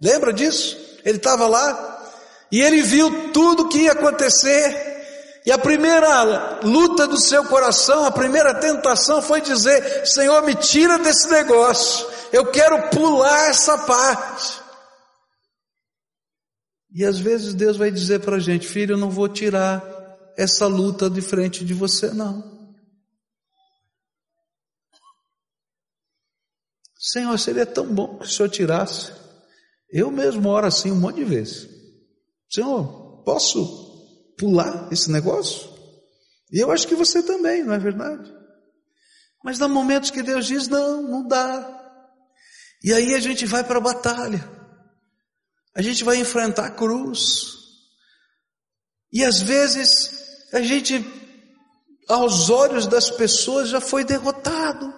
Lembra 0.00 0.32
disso? 0.32 0.76
Ele 1.04 1.16
estava 1.16 1.46
lá 1.46 2.12
e 2.50 2.60
ele 2.60 2.82
viu 2.82 3.30
tudo 3.32 3.68
que 3.68 3.78
ia 3.78 3.92
acontecer. 3.92 4.86
E 5.44 5.52
a 5.52 5.58
primeira 5.58 6.60
luta 6.62 7.06
do 7.06 7.18
seu 7.18 7.44
coração, 7.44 8.04
a 8.04 8.10
primeira 8.10 8.54
tentação 8.54 9.22
foi 9.22 9.40
dizer: 9.40 10.06
Senhor, 10.06 10.42
me 10.42 10.54
tira 10.54 10.98
desse 10.98 11.28
negócio. 11.28 12.06
Eu 12.32 12.46
quero 12.46 12.90
pular 12.90 13.48
essa 13.48 13.78
parte. 13.78 14.67
E 16.98 17.04
às 17.04 17.20
vezes 17.20 17.54
Deus 17.54 17.76
vai 17.76 17.92
dizer 17.92 18.18
para 18.18 18.34
a 18.34 18.40
gente, 18.40 18.66
filho, 18.66 18.94
eu 18.94 18.98
não 18.98 19.08
vou 19.08 19.28
tirar 19.28 19.80
essa 20.36 20.66
luta 20.66 21.08
de 21.08 21.20
frente 21.20 21.64
de 21.64 21.72
você, 21.72 22.10
não. 22.10 22.76
Senhor, 26.98 27.38
seria 27.38 27.64
tão 27.64 27.86
bom 27.86 28.18
que 28.18 28.24
o 28.24 28.28
Senhor 28.28 28.48
tirasse. 28.48 29.12
Eu 29.88 30.10
mesmo 30.10 30.48
oro 30.48 30.66
assim 30.66 30.90
um 30.90 30.96
monte 30.96 31.18
de 31.18 31.24
vezes. 31.24 31.68
Senhor, 32.50 33.22
posso 33.22 34.34
pular 34.36 34.92
esse 34.92 35.08
negócio? 35.08 35.70
E 36.50 36.58
eu 36.58 36.72
acho 36.72 36.88
que 36.88 36.96
você 36.96 37.22
também, 37.22 37.62
não 37.62 37.74
é 37.74 37.78
verdade? 37.78 38.28
Mas 39.44 39.62
há 39.62 39.68
momentos 39.68 40.10
que 40.10 40.20
Deus 40.20 40.46
diz: 40.46 40.66
não, 40.66 41.00
não 41.00 41.28
dá. 41.28 41.76
E 42.82 42.92
aí 42.92 43.14
a 43.14 43.20
gente 43.20 43.46
vai 43.46 43.62
para 43.62 43.78
a 43.78 43.80
batalha. 43.80 44.57
A 45.78 45.82
gente 45.82 46.02
vai 46.02 46.16
enfrentar 46.16 46.66
a 46.66 46.70
cruz. 46.70 47.56
E 49.12 49.24
às 49.24 49.40
vezes 49.40 50.10
a 50.52 50.60
gente, 50.60 51.06
aos 52.08 52.50
olhos 52.50 52.88
das 52.88 53.08
pessoas, 53.12 53.68
já 53.68 53.80
foi 53.80 54.02
derrotado, 54.02 54.92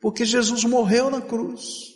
porque 0.00 0.24
Jesus 0.24 0.64
morreu 0.64 1.10
na 1.10 1.20
cruz. 1.20 1.95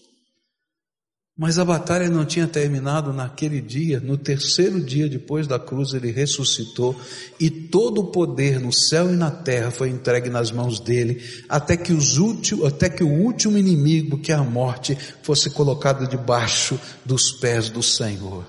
Mas 1.37 1.59
a 1.59 1.65
batalha 1.65 2.11
não 2.11 2.25
tinha 2.25 2.47
terminado 2.47 3.13
naquele 3.13 3.61
dia, 3.61 3.99
no 3.99 4.19
terceiro 4.19 4.79
dia 4.79 5.09
depois 5.09 5.47
da 5.47 5.59
cruz 5.59 5.95
ele 5.95 6.11
ressuscitou 6.11 6.95
e 7.39 7.49
todo 7.51 8.03
o 8.03 8.11
poder 8.11 8.61
no 8.61 8.73
céu 8.73 9.11
e 9.11 9.17
na 9.17 9.31
terra 9.31 9.71
foi 9.71 9.89
entregue 9.89 10.29
nas 10.29 10.51
mãos 10.51 10.81
dele, 10.81 11.23
até 11.49 11.77
que, 11.77 11.93
os 11.93 12.19
últimos, 12.19 12.67
até 12.67 12.91
que 12.91 13.03
o 13.03 13.09
último 13.09 13.57
inimigo, 13.57 14.19
que 14.19 14.33
é 14.33 14.35
a 14.35 14.43
morte, 14.43 14.97
fosse 15.23 15.51
colocado 15.51 16.07
debaixo 16.07 16.79
dos 17.07 17.33
pés 17.33 17.71
do 17.71 17.83
Senhor. 17.83 18.45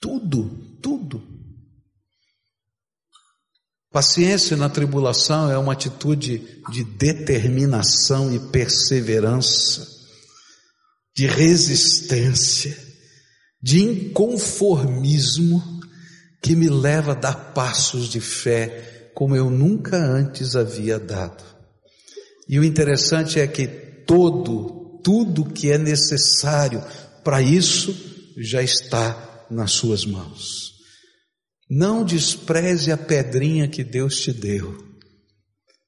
Tudo, 0.00 0.50
tudo. 0.82 1.22
Paciência 3.92 4.56
na 4.56 4.68
tribulação 4.68 5.50
é 5.50 5.56
uma 5.56 5.72
atitude 5.72 6.60
de 6.70 6.82
determinação 6.82 8.34
e 8.34 8.38
perseverança 8.38 9.95
de 11.16 11.26
resistência, 11.26 12.76
de 13.62 13.82
inconformismo 13.82 15.80
que 16.42 16.54
me 16.54 16.68
leva 16.68 17.12
a 17.12 17.14
dar 17.14 17.54
passos 17.54 18.10
de 18.10 18.20
fé 18.20 19.10
como 19.14 19.34
eu 19.34 19.48
nunca 19.48 19.96
antes 19.96 20.54
havia 20.54 20.98
dado. 20.98 21.42
E 22.46 22.58
o 22.58 22.64
interessante 22.64 23.40
é 23.40 23.46
que 23.46 23.66
todo, 23.66 25.00
tudo 25.02 25.50
que 25.50 25.72
é 25.72 25.78
necessário 25.78 26.84
para 27.24 27.40
isso 27.40 27.96
já 28.36 28.62
está 28.62 29.46
nas 29.50 29.72
suas 29.72 30.04
mãos. 30.04 30.74
Não 31.68 32.04
despreze 32.04 32.92
a 32.92 32.96
pedrinha 32.96 33.66
que 33.66 33.82
Deus 33.82 34.20
te 34.20 34.34
deu, 34.34 34.76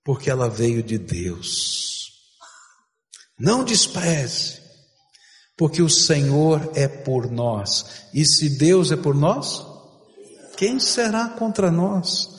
porque 0.03 0.31
ela 0.31 0.49
veio 0.49 0.83
de 0.83 0.97
Deus. 0.97 2.09
Não 3.38 3.62
despreze 3.62 4.58
porque 5.59 5.83
o 5.83 5.88
Senhor 5.88 6.71
é 6.77 6.87
por 6.87 7.29
nós. 7.29 7.85
E 8.14 8.25
se 8.25 8.49
Deus 8.49 8.92
é 8.92 8.97
por 8.97 9.12
nós, 9.12 9.66
quem 10.57 10.79
será 10.79 11.29
contra 11.29 11.68
nós? 11.68 12.31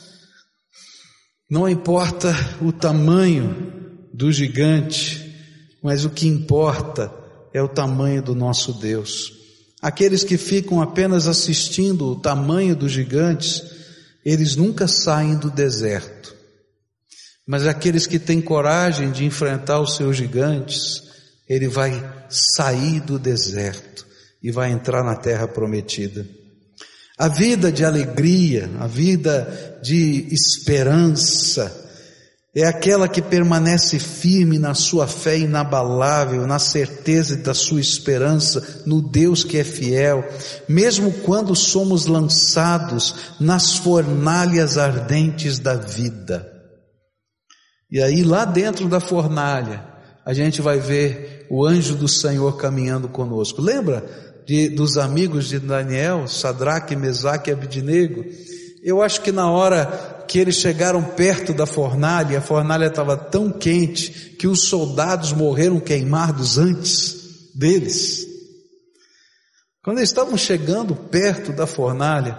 Não 1.50 1.68
importa 1.68 2.34
o 2.62 2.72
tamanho 2.72 4.08
do 4.14 4.32
gigante, 4.32 5.36
mas 5.84 6.06
o 6.06 6.10
que 6.10 6.28
importa 6.28 7.14
é 7.54 7.62
o 7.62 7.68
tamanho 7.68 8.24
do 8.24 8.34
nosso 8.34 8.72
Deus. 8.74 9.34
Aqueles 9.82 10.24
que 10.24 10.38
ficam 10.38 10.82
apenas 10.82 11.28
assistindo 11.28 12.08
o 12.08 12.20
tamanho 12.20 12.76
dos 12.76 12.92
gigantes, 12.92 13.64
eles 14.24 14.56
nunca 14.56 14.88
saem 14.88 15.36
do 15.36 15.52
deserto. 15.52 16.34
Mas 17.46 17.66
aqueles 17.66 18.08
que 18.08 18.20
têm 18.20 18.40
coragem 18.40 19.12
de 19.12 19.26
enfrentar 19.26 19.82
os 19.82 19.96
seus 19.96 20.16
gigantes, 20.16 21.09
ele 21.50 21.68
vai 21.68 21.92
sair 22.30 23.02
do 23.02 23.18
deserto 23.18 24.06
e 24.42 24.52
vai 24.52 24.72
entrar 24.72 25.04
na 25.04 25.16
terra 25.16 25.48
prometida. 25.48 26.26
A 27.18 27.28
vida 27.28 27.72
de 27.72 27.84
alegria, 27.84 28.70
a 28.80 28.88
vida 28.88 29.80
de 29.82 30.28
esperança, 30.32 31.88
é 32.56 32.66
aquela 32.66 33.08
que 33.08 33.22
permanece 33.22 34.00
firme 34.00 34.58
na 34.58 34.74
sua 34.74 35.06
fé 35.06 35.38
inabalável, 35.38 36.48
na 36.48 36.60
certeza 36.60 37.36
da 37.36 37.54
sua 37.54 37.82
esperança 37.82 38.84
no 38.86 39.02
Deus 39.02 39.44
que 39.44 39.58
é 39.58 39.64
fiel, 39.64 40.28
mesmo 40.68 41.12
quando 41.12 41.56
somos 41.56 42.06
lançados 42.06 43.16
nas 43.40 43.76
fornalhas 43.76 44.78
ardentes 44.78 45.60
da 45.60 45.76
vida. 45.76 46.50
E 47.92 48.02
aí, 48.02 48.24
lá 48.24 48.46
dentro 48.46 48.88
da 48.88 49.00
fornalha, 49.00 49.89
a 50.30 50.34
gente 50.34 50.62
vai 50.62 50.80
ver 50.80 51.48
o 51.50 51.66
anjo 51.66 51.96
do 51.96 52.08
Senhor 52.08 52.56
caminhando 52.56 53.10
conosco. 53.10 53.64
Lembra 53.64 54.06
de, 54.46 54.70
dos 54.70 54.96
amigos 54.96 55.48
de 55.48 55.58
Daniel, 55.58 56.28
Sadraque, 56.28 56.96
Mesaque 56.96 57.50
e 57.50 57.54
Abidinego? 57.54 58.24
Eu 58.84 59.02
acho 59.02 59.22
que 59.22 59.32
na 59.32 59.50
hora 59.50 60.24
que 60.28 60.38
eles 60.38 60.58
chegaram 60.58 61.04
perto 61.04 61.52
da 61.52 61.66
fornalha, 61.66 62.38
a 62.38 62.42
fornalha 62.44 62.86
estava 62.86 63.18
tão 63.18 63.52
quente 63.52 64.36
que 64.38 64.46
os 64.46 64.66
soldados 64.66 65.34
morreram 65.34 65.80
queimados 65.80 66.60
antes 66.60 67.50
deles. 67.56 68.28
Quando 69.84 69.98
eles 69.98 70.12
estavam 70.12 70.38
chegando 70.38 70.96
perto 70.96 71.52
da 71.52 71.66
fornalha, 71.66 72.38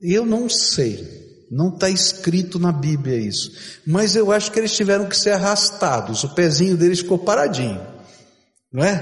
eu 0.00 0.24
não 0.24 0.48
sei, 0.48 1.04
não 1.52 1.68
está 1.68 1.90
escrito 1.90 2.58
na 2.58 2.72
Bíblia 2.72 3.16
isso, 3.16 3.52
mas 3.86 4.16
eu 4.16 4.32
acho 4.32 4.50
que 4.50 4.58
eles 4.58 4.74
tiveram 4.74 5.06
que 5.06 5.16
ser 5.16 5.32
arrastados, 5.32 6.24
o 6.24 6.34
pezinho 6.34 6.76
deles 6.76 7.00
ficou 7.00 7.18
paradinho 7.18 7.92
não 8.72 8.82
é? 8.82 8.96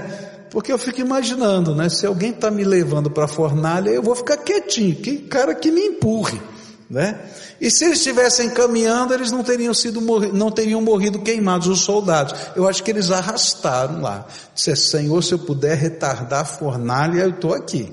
Porque 0.51 0.71
eu 0.71 0.77
fico 0.77 0.99
imaginando, 0.99 1.73
né? 1.73 1.87
Se 1.87 2.05
alguém 2.05 2.31
está 2.31 2.51
me 2.51 2.63
levando 2.63 3.09
para 3.09 3.23
a 3.23 3.27
fornalha, 3.27 3.89
eu 3.89 4.03
vou 4.03 4.15
ficar 4.15 4.35
quietinho, 4.37 4.95
que 4.97 5.19
cara 5.19 5.55
que 5.55 5.71
me 5.71 5.79
empurre, 5.81 6.41
né? 6.89 7.17
E 7.59 7.71
se 7.71 7.85
eles 7.85 7.99
estivessem 7.99 8.49
caminhando, 8.49 9.13
eles 9.13 9.31
não 9.31 9.43
teriam 9.43 9.73
sido 9.73 10.01
não 10.33 10.51
teriam 10.51 10.81
morrido 10.81 11.19
queimados 11.19 11.67
os 11.67 11.81
soldados. 11.81 12.35
Eu 12.53 12.67
acho 12.67 12.83
que 12.83 12.91
eles 12.91 13.11
arrastaram 13.11 14.01
lá. 14.01 14.27
Disse, 14.53 14.75
Senhor, 14.75 15.23
se 15.23 15.31
eu 15.31 15.39
puder 15.39 15.77
retardar 15.77 16.41
a 16.41 16.45
fornalha, 16.45 17.21
eu 17.21 17.29
estou 17.29 17.53
aqui. 17.53 17.89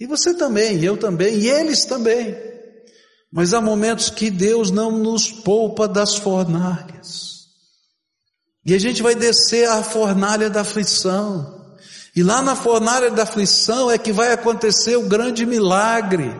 E 0.00 0.06
você 0.06 0.32
também, 0.32 0.78
e 0.78 0.84
eu 0.86 0.96
também, 0.96 1.34
e 1.34 1.50
eles 1.50 1.84
também. 1.84 2.34
Mas 3.34 3.52
há 3.52 3.60
momentos 3.60 4.10
que 4.10 4.30
Deus 4.30 4.70
não 4.70 4.92
nos 4.92 5.28
poupa 5.28 5.88
das 5.88 6.14
fornalhas. 6.14 7.48
E 8.64 8.72
a 8.72 8.78
gente 8.78 9.02
vai 9.02 9.16
descer 9.16 9.68
à 9.68 9.82
fornalha 9.82 10.48
da 10.48 10.60
aflição. 10.60 11.60
E 12.14 12.22
lá 12.22 12.40
na 12.40 12.54
fornalha 12.54 13.10
da 13.10 13.24
aflição 13.24 13.90
é 13.90 13.98
que 13.98 14.12
vai 14.12 14.32
acontecer 14.32 14.94
o 14.94 15.08
grande 15.08 15.44
milagre. 15.44 16.32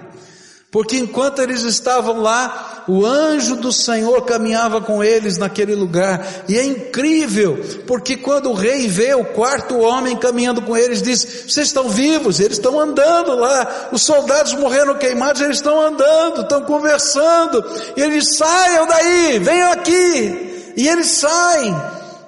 Porque 0.74 0.96
enquanto 0.96 1.40
eles 1.40 1.62
estavam 1.62 2.20
lá, 2.20 2.82
o 2.88 3.06
anjo 3.06 3.54
do 3.54 3.70
Senhor 3.70 4.22
caminhava 4.22 4.80
com 4.80 5.04
eles 5.04 5.38
naquele 5.38 5.72
lugar. 5.72 6.26
E 6.48 6.58
é 6.58 6.64
incrível, 6.64 7.64
porque 7.86 8.16
quando 8.16 8.50
o 8.50 8.54
rei 8.54 8.88
vê 8.88 9.14
o 9.14 9.24
quarto 9.24 9.78
homem 9.78 10.16
caminhando 10.16 10.60
com 10.62 10.76
eles, 10.76 11.00
diz: 11.00 11.44
Vocês 11.46 11.68
estão 11.68 11.88
vivos, 11.88 12.40
eles 12.40 12.56
estão 12.56 12.80
andando 12.80 13.36
lá. 13.36 13.90
Os 13.92 14.02
soldados 14.02 14.52
morreram 14.54 14.98
queimados, 14.98 15.40
eles 15.42 15.58
estão 15.58 15.80
andando, 15.80 16.40
estão 16.40 16.62
conversando. 16.62 17.64
E 17.96 18.00
eles 18.00 18.36
saiam 18.36 18.84
daí, 18.88 19.38
venham 19.38 19.70
aqui. 19.70 20.72
E 20.76 20.88
eles 20.88 21.06
saem. 21.06 21.72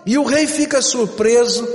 E 0.06 0.16
o 0.16 0.22
rei 0.22 0.46
fica 0.46 0.80
surpreso 0.80 1.66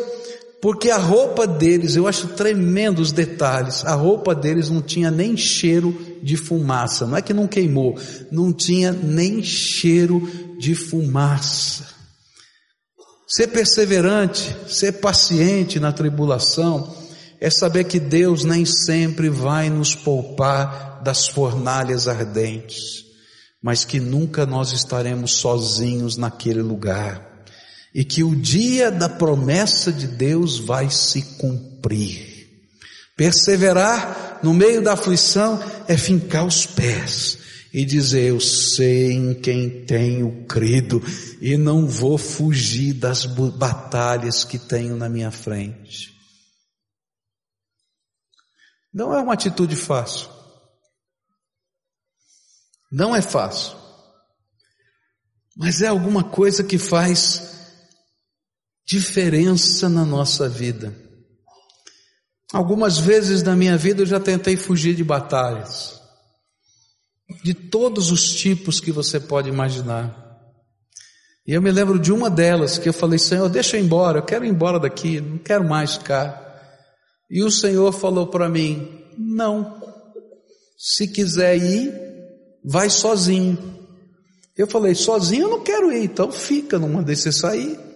porque 0.62 0.91
a 0.91 0.97
roupa 0.97 1.47
deles, 1.47 1.95
eu 1.95 2.08
acho 2.08 2.28
tremendo 2.30 3.00
os 3.00 3.12
detalhes, 3.12 3.84
a 3.84 3.95
roupa 3.95 4.36
deles 4.36 4.69
não 4.69 4.80
tinha 4.80 5.10
nem 5.10 5.36
cheiro 5.36 6.19
de 6.21 6.38
fumaça, 6.38 7.08
não 7.08 7.17
é 7.17 7.21
que 7.21 7.34
não 7.34 7.47
queimou, 7.47 7.97
não 8.32 8.54
tinha 8.54 8.91
nem 8.91 9.41
cheiro 9.41 10.21
de 10.60 10.76
fumaça. 10.76 11.88
Ser 13.28 13.47
perseverante, 13.47 14.56
ser 14.67 14.93
paciente 14.93 15.80
na 15.80 15.91
tribulação, 15.91 16.95
é 17.39 17.50
saber 17.50 17.86
que 17.86 18.00
Deus 18.00 18.43
nem 18.43 18.63
sempre 18.63 19.30
vai 19.30 19.67
nos 19.67 19.95
poupar 19.95 21.02
das 21.04 21.28
fornalhas 21.28 22.08
ardentes, 22.08 23.04
mas 23.60 23.84
que 23.84 24.00
nunca 24.00 24.45
nós 24.45 24.74
estaremos 24.74 25.38
sozinhos 25.38 26.17
naquele 26.17 26.62
lugar 26.62 27.31
e 27.94 28.06
que 28.06 28.24
o 28.24 28.36
dia 28.36 28.90
da 28.90 29.10
promessa 29.10 29.92
de 29.92 30.08
Deus 30.08 30.58
vai 30.60 30.90
se 30.90 31.22
cumprir. 31.38 32.32
Perseverar 33.16 34.40
no 34.42 34.54
meio 34.54 34.82
da 34.82 34.94
aflição 34.94 35.60
é 35.88 35.98
fincar 35.98 36.46
os 36.46 36.66
pés 36.66 37.38
e 37.74 37.86
dizer: 37.86 38.30
Eu 38.30 38.40
sei 38.40 39.12
em 39.12 39.34
quem 39.34 39.86
tenho 39.86 40.46
crido 40.46 41.02
e 41.42 41.58
não 41.58 41.88
vou 41.88 42.18
fugir 42.18 42.94
das 42.94 43.26
batalhas 43.26 44.44
que 44.44 44.58
tenho 44.58 44.96
na 44.96 45.10
minha 45.10 45.32
frente. 45.32 46.12
Não 48.94 49.14
é 49.14 49.22
uma 49.22 49.34
atitude 49.34 49.76
fácil. 49.76 50.30
Não 52.92 53.16
é 53.16 53.22
fácil. 53.22 53.78
Mas 55.56 55.82
é 55.82 55.88
alguma 55.88 56.24
coisa 56.24 56.64
que 56.64 56.78
faz 56.78 57.51
diferença 58.86 59.88
na 59.88 60.06
nossa 60.06 60.50
vida. 60.50 60.96
Algumas 62.54 62.98
vezes 62.98 63.44
na 63.44 63.56
minha 63.56 63.78
vida 63.78 64.02
eu 64.02 64.06
já 64.06 64.20
tentei 64.20 64.58
fugir 64.58 64.94
de 64.94 65.04
batalhas, 65.04 66.02
de 67.44 67.54
todos 67.54 68.12
os 68.12 68.36
tipos 68.36 68.80
que 68.80 68.91
você 68.91 69.20
pode 69.20 69.48
imaginar. 69.48 70.22
E 71.48 71.54
eu 71.54 71.62
me 71.62 71.72
lembro 71.72 71.98
de 71.98 72.12
uma 72.12 72.30
delas 72.30 72.78
que 72.78 72.89
eu 72.89 72.94
falei: 72.94 73.17
Senhor, 73.17 73.48
deixa 73.48 73.78
eu 73.78 73.82
ir 73.82 73.86
embora, 73.86 74.20
eu 74.20 74.24
quero 74.24 74.46
ir 74.46 74.50
embora 74.50 74.80
daqui, 74.80 75.22
não 75.22 75.38
quero 75.38 75.67
mais 75.67 75.96
ficar. 75.96 76.50
E 77.30 77.41
o 77.41 77.50
Senhor 77.50 77.94
falou 77.94 78.28
para 78.28 78.50
mim: 78.50 79.06
Não, 79.17 79.82
se 80.78 81.08
quiser 81.08 81.56
ir, 81.56 81.94
vai 82.63 82.89
sozinho. 82.89 83.58
Eu 84.58 84.67
falei: 84.67 84.94
Sozinho 84.94 85.44
eu 85.44 85.50
não 85.50 85.63
quero 85.63 85.91
ir, 85.94 86.04
então 86.04 86.32
fica, 86.32 86.78
não 86.78 86.89
mandei 86.89 87.15
você 87.15 87.32
sair. 87.32 87.91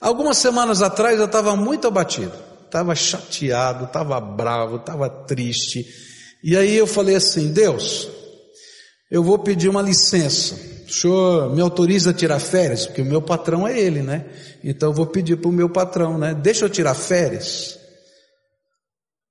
Algumas 0.00 0.38
semanas 0.38 0.80
atrás 0.80 1.18
eu 1.18 1.26
estava 1.26 1.54
muito 1.54 1.86
abatido, 1.86 2.32
estava 2.64 2.94
chateado, 2.94 3.84
estava 3.84 4.18
bravo, 4.18 4.76
estava 4.76 5.10
triste. 5.10 5.86
E 6.42 6.56
aí 6.56 6.74
eu 6.76 6.86
falei 6.86 7.16
assim: 7.16 7.52
Deus, 7.52 8.08
eu 9.10 9.22
vou 9.22 9.38
pedir 9.38 9.68
uma 9.68 9.82
licença. 9.82 10.54
O 10.88 10.92
senhor 10.92 11.54
me 11.54 11.60
autoriza 11.60 12.10
a 12.10 12.14
tirar 12.14 12.40
férias? 12.40 12.86
Porque 12.86 13.02
o 13.02 13.04
meu 13.04 13.20
patrão 13.20 13.68
é 13.68 13.78
ele, 13.78 14.02
né? 14.02 14.24
Então 14.64 14.90
eu 14.90 14.94
vou 14.94 15.06
pedir 15.06 15.36
para 15.36 15.48
o 15.48 15.52
meu 15.52 15.68
patrão, 15.68 16.16
né? 16.16 16.34
Deixa 16.34 16.64
eu 16.64 16.70
tirar 16.70 16.94
férias. 16.94 17.79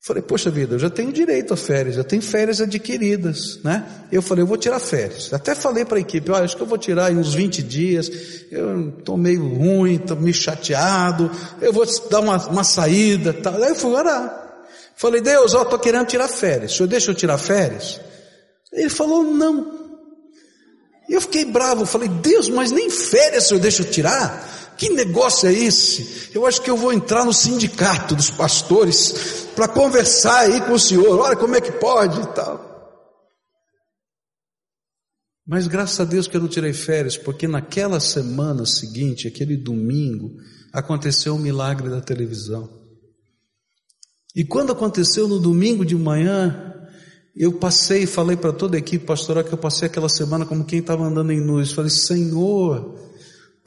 Falei, 0.09 0.23
poxa 0.23 0.49
vida, 0.49 0.73
eu 0.73 0.79
já 0.79 0.89
tenho 0.89 1.11
direito 1.11 1.53
a 1.53 1.55
férias, 1.55 1.95
eu 1.95 2.03
tenho 2.03 2.23
férias 2.23 2.59
adquiridas, 2.59 3.59
né? 3.63 3.85
Eu 4.11 4.23
falei, 4.23 4.41
eu 4.41 4.47
vou 4.47 4.57
tirar 4.57 4.79
férias. 4.79 5.31
Até 5.31 5.53
falei 5.53 5.85
para 5.85 5.99
a 5.99 6.01
equipe, 6.01 6.31
olha, 6.31 6.45
acho 6.45 6.57
que 6.57 6.63
eu 6.63 6.65
vou 6.65 6.79
tirar 6.79 7.11
uns 7.11 7.35
20 7.35 7.61
dias, 7.61 8.09
eu 8.49 8.89
estou 8.89 9.15
meio 9.15 9.47
ruim, 9.47 9.97
estou 9.97 10.17
meio 10.17 10.33
chateado, 10.33 11.29
eu 11.61 11.71
vou 11.71 11.85
dar 12.09 12.21
uma, 12.21 12.37
uma 12.47 12.63
saída, 12.63 13.33
tal. 13.33 13.53
Aí 13.61 13.69
eu 13.69 13.75
fui 13.75 13.91
orar. 13.91 14.63
Falei, 14.95 15.21
Deus, 15.21 15.53
ó, 15.53 15.61
estou 15.61 15.77
querendo 15.77 16.07
tirar 16.07 16.27
férias, 16.27 16.71
o 16.71 16.77
senhor 16.77 16.89
deixa 16.89 17.11
eu 17.11 17.15
tirar 17.15 17.37
férias? 17.37 18.01
Ele 18.73 18.89
falou, 18.89 19.23
não. 19.23 19.91
E 21.07 21.13
eu 21.13 21.21
fiquei 21.21 21.45
bravo, 21.45 21.85
falei, 21.85 22.09
Deus, 22.09 22.49
mas 22.49 22.71
nem 22.71 22.89
férias 22.89 23.45
o 23.45 23.47
senhor 23.49 23.59
deixa 23.59 23.83
eu 23.83 23.91
tirar? 23.91 24.58
Que 24.79 24.87
negócio 24.87 25.49
é 25.49 25.51
esse? 25.51 26.29
Eu 26.33 26.45
acho 26.45 26.61
que 26.61 26.69
eu 26.69 26.77
vou 26.77 26.93
entrar 26.93 27.25
no 27.25 27.33
sindicato 27.33 28.15
dos 28.15 28.29
pastores 28.29 29.45
para 29.53 29.67
conversar 29.67 30.39
aí 30.39 30.61
com 30.61 30.71
o 30.71 30.79
senhor. 30.79 31.19
Olha 31.19 31.35
como 31.35 31.53
é 31.53 31.59
que 31.59 31.73
pode 31.73 32.21
e 32.21 32.27
tal. 32.27 32.65
Mas 35.45 35.67
graças 35.67 35.99
a 35.99 36.05
Deus 36.05 36.29
que 36.29 36.37
eu 36.37 36.39
não 36.39 36.47
tirei 36.47 36.71
férias, 36.71 37.17
porque 37.17 37.45
naquela 37.45 37.99
semana 37.99 38.65
seguinte, 38.65 39.27
aquele 39.27 39.57
domingo, 39.57 40.37
aconteceu 40.71 41.35
o 41.35 41.39
milagre 41.39 41.89
da 41.89 41.99
televisão. 41.99 42.69
E 44.33 44.45
quando 44.45 44.71
aconteceu 44.71 45.27
no 45.27 45.39
domingo 45.39 45.83
de 45.83 45.95
manhã, 45.95 46.73
eu 47.35 47.51
passei 47.51 48.03
e 48.03 48.07
falei 48.07 48.37
para 48.37 48.53
toda 48.53 48.77
a 48.77 48.79
equipe 48.79 49.05
pastoral 49.05 49.43
que 49.43 49.51
eu 49.51 49.57
passei 49.57 49.87
aquela 49.89 50.07
semana 50.07 50.45
como 50.45 50.63
quem 50.63 50.79
estava 50.79 51.03
andando 51.03 51.33
em 51.33 51.41
luz. 51.41 51.73
Falei, 51.73 51.91
Senhor, 51.91 53.08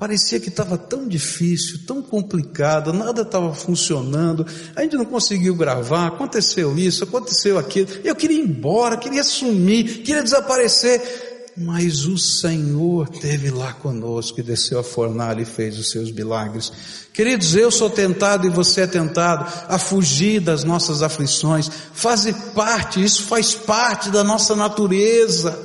Parecia 0.03 0.41
que 0.41 0.49
estava 0.49 0.77
tão 0.77 1.07
difícil, 1.07 1.87
tão 1.87 2.03
complicado, 2.03 2.93
nada 2.93 3.23
estava 3.23 3.55
funcionando, 3.55 4.45
a 4.75 4.83
gente 4.83 4.97
não 4.97 5.05
conseguiu 5.05 5.55
gravar, 5.55 6.09
aconteceu 6.09 6.77
isso, 6.77 7.05
aconteceu 7.05 7.57
aquilo. 7.57 7.87
Eu 8.03 8.17
queria 8.17 8.41
ir 8.41 8.45
embora, 8.45 8.97
queria 8.97 9.23
sumir, 9.23 10.03
queria 10.03 10.21
desaparecer, 10.21 11.53
mas 11.57 12.05
o 12.05 12.19
Senhor 12.19 13.09
teve 13.11 13.49
lá 13.49 13.75
conosco 13.75 14.41
e 14.41 14.43
desceu 14.43 14.81
a 14.81 14.83
fornalha 14.83 15.43
e 15.43 15.45
fez 15.45 15.79
os 15.79 15.93
seus 15.93 16.11
milagres. 16.11 16.73
Queridos, 17.15 17.55
eu 17.55 17.71
sou 17.71 17.89
tentado 17.89 18.45
e 18.45 18.51
você 18.51 18.81
é 18.81 18.87
tentado 18.89 19.47
a 19.69 19.79
fugir 19.79 20.41
das 20.41 20.65
nossas 20.65 21.01
aflições, 21.01 21.71
fazer 21.93 22.35
parte, 22.57 23.01
isso 23.01 23.23
faz 23.23 23.55
parte 23.55 24.11
da 24.11 24.25
nossa 24.25 24.57
natureza. 24.57 25.57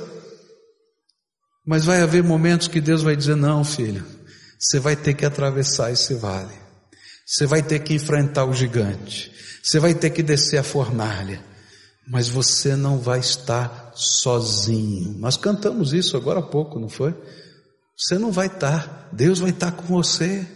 Mas 1.66 1.84
vai 1.84 2.00
haver 2.00 2.22
momentos 2.22 2.68
que 2.68 2.80
Deus 2.80 3.02
vai 3.02 3.16
dizer: 3.16 3.34
não, 3.34 3.64
filho, 3.64 4.16
você 4.58 4.78
vai 4.78 4.96
ter 4.96 5.14
que 5.14 5.24
atravessar 5.24 5.92
esse 5.92 6.14
vale. 6.14 6.54
Você 7.26 7.46
vai 7.46 7.62
ter 7.62 7.78
que 7.80 7.94
enfrentar 7.94 8.44
o 8.44 8.54
gigante. 8.54 9.30
Você 9.62 9.78
vai 9.78 9.94
ter 9.94 10.10
que 10.10 10.22
descer 10.22 10.58
a 10.58 10.62
fornalha. 10.62 11.44
Mas 12.10 12.28
você 12.28 12.74
não 12.74 12.98
vai 12.98 13.20
estar 13.20 13.92
sozinho. 13.94 15.18
Nós 15.18 15.36
cantamos 15.36 15.92
isso 15.92 16.16
agora 16.16 16.40
há 16.40 16.42
pouco, 16.42 16.80
não 16.80 16.88
foi? 16.88 17.14
Você 17.96 18.18
não 18.18 18.32
vai 18.32 18.46
estar. 18.46 19.10
Deus 19.12 19.40
vai 19.40 19.50
estar 19.50 19.72
com 19.72 19.82
você. 19.84 20.46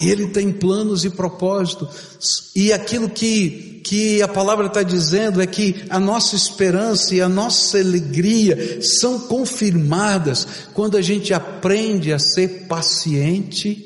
Ele 0.00 0.28
tem 0.28 0.52
planos 0.52 1.04
e 1.04 1.10
propósitos. 1.10 2.50
E 2.54 2.72
aquilo 2.72 3.08
que, 3.08 3.80
que 3.84 4.20
a 4.20 4.28
palavra 4.28 4.66
está 4.66 4.82
dizendo 4.82 5.40
é 5.40 5.46
que 5.46 5.84
a 5.88 6.00
nossa 6.00 6.34
esperança 6.34 7.14
e 7.14 7.20
a 7.20 7.28
nossa 7.28 7.78
alegria 7.78 8.82
são 8.82 9.20
confirmadas 9.20 10.46
quando 10.72 10.96
a 10.96 11.02
gente 11.02 11.32
aprende 11.32 12.12
a 12.12 12.18
ser 12.18 12.66
paciente 12.66 13.84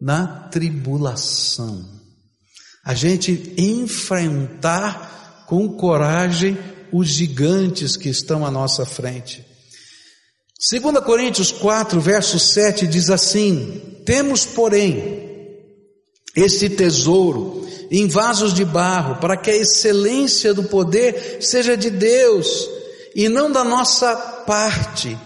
na 0.00 0.26
tribulação. 0.26 1.88
A 2.84 2.94
gente 2.94 3.52
enfrentar 3.56 5.44
com 5.48 5.68
coragem 5.76 6.56
os 6.92 7.08
gigantes 7.08 7.96
que 7.96 8.08
estão 8.08 8.44
à 8.44 8.50
nossa 8.50 8.84
frente. 8.84 9.44
2 10.70 11.04
Coríntios 11.04 11.50
4, 11.50 12.00
verso 12.00 12.38
7 12.38 12.86
diz 12.86 13.10
assim: 13.10 13.80
Temos, 14.04 14.46
porém, 14.46 15.31
esse 16.34 16.70
tesouro 16.70 17.66
em 17.90 18.08
vasos 18.08 18.54
de 18.54 18.64
barro, 18.64 19.16
para 19.16 19.36
que 19.36 19.50
a 19.50 19.56
excelência 19.56 20.54
do 20.54 20.64
poder 20.64 21.38
seja 21.42 21.76
de 21.76 21.90
Deus 21.90 22.68
e 23.14 23.28
não 23.28 23.52
da 23.52 23.62
nossa 23.62 24.16
parte. 24.16 25.16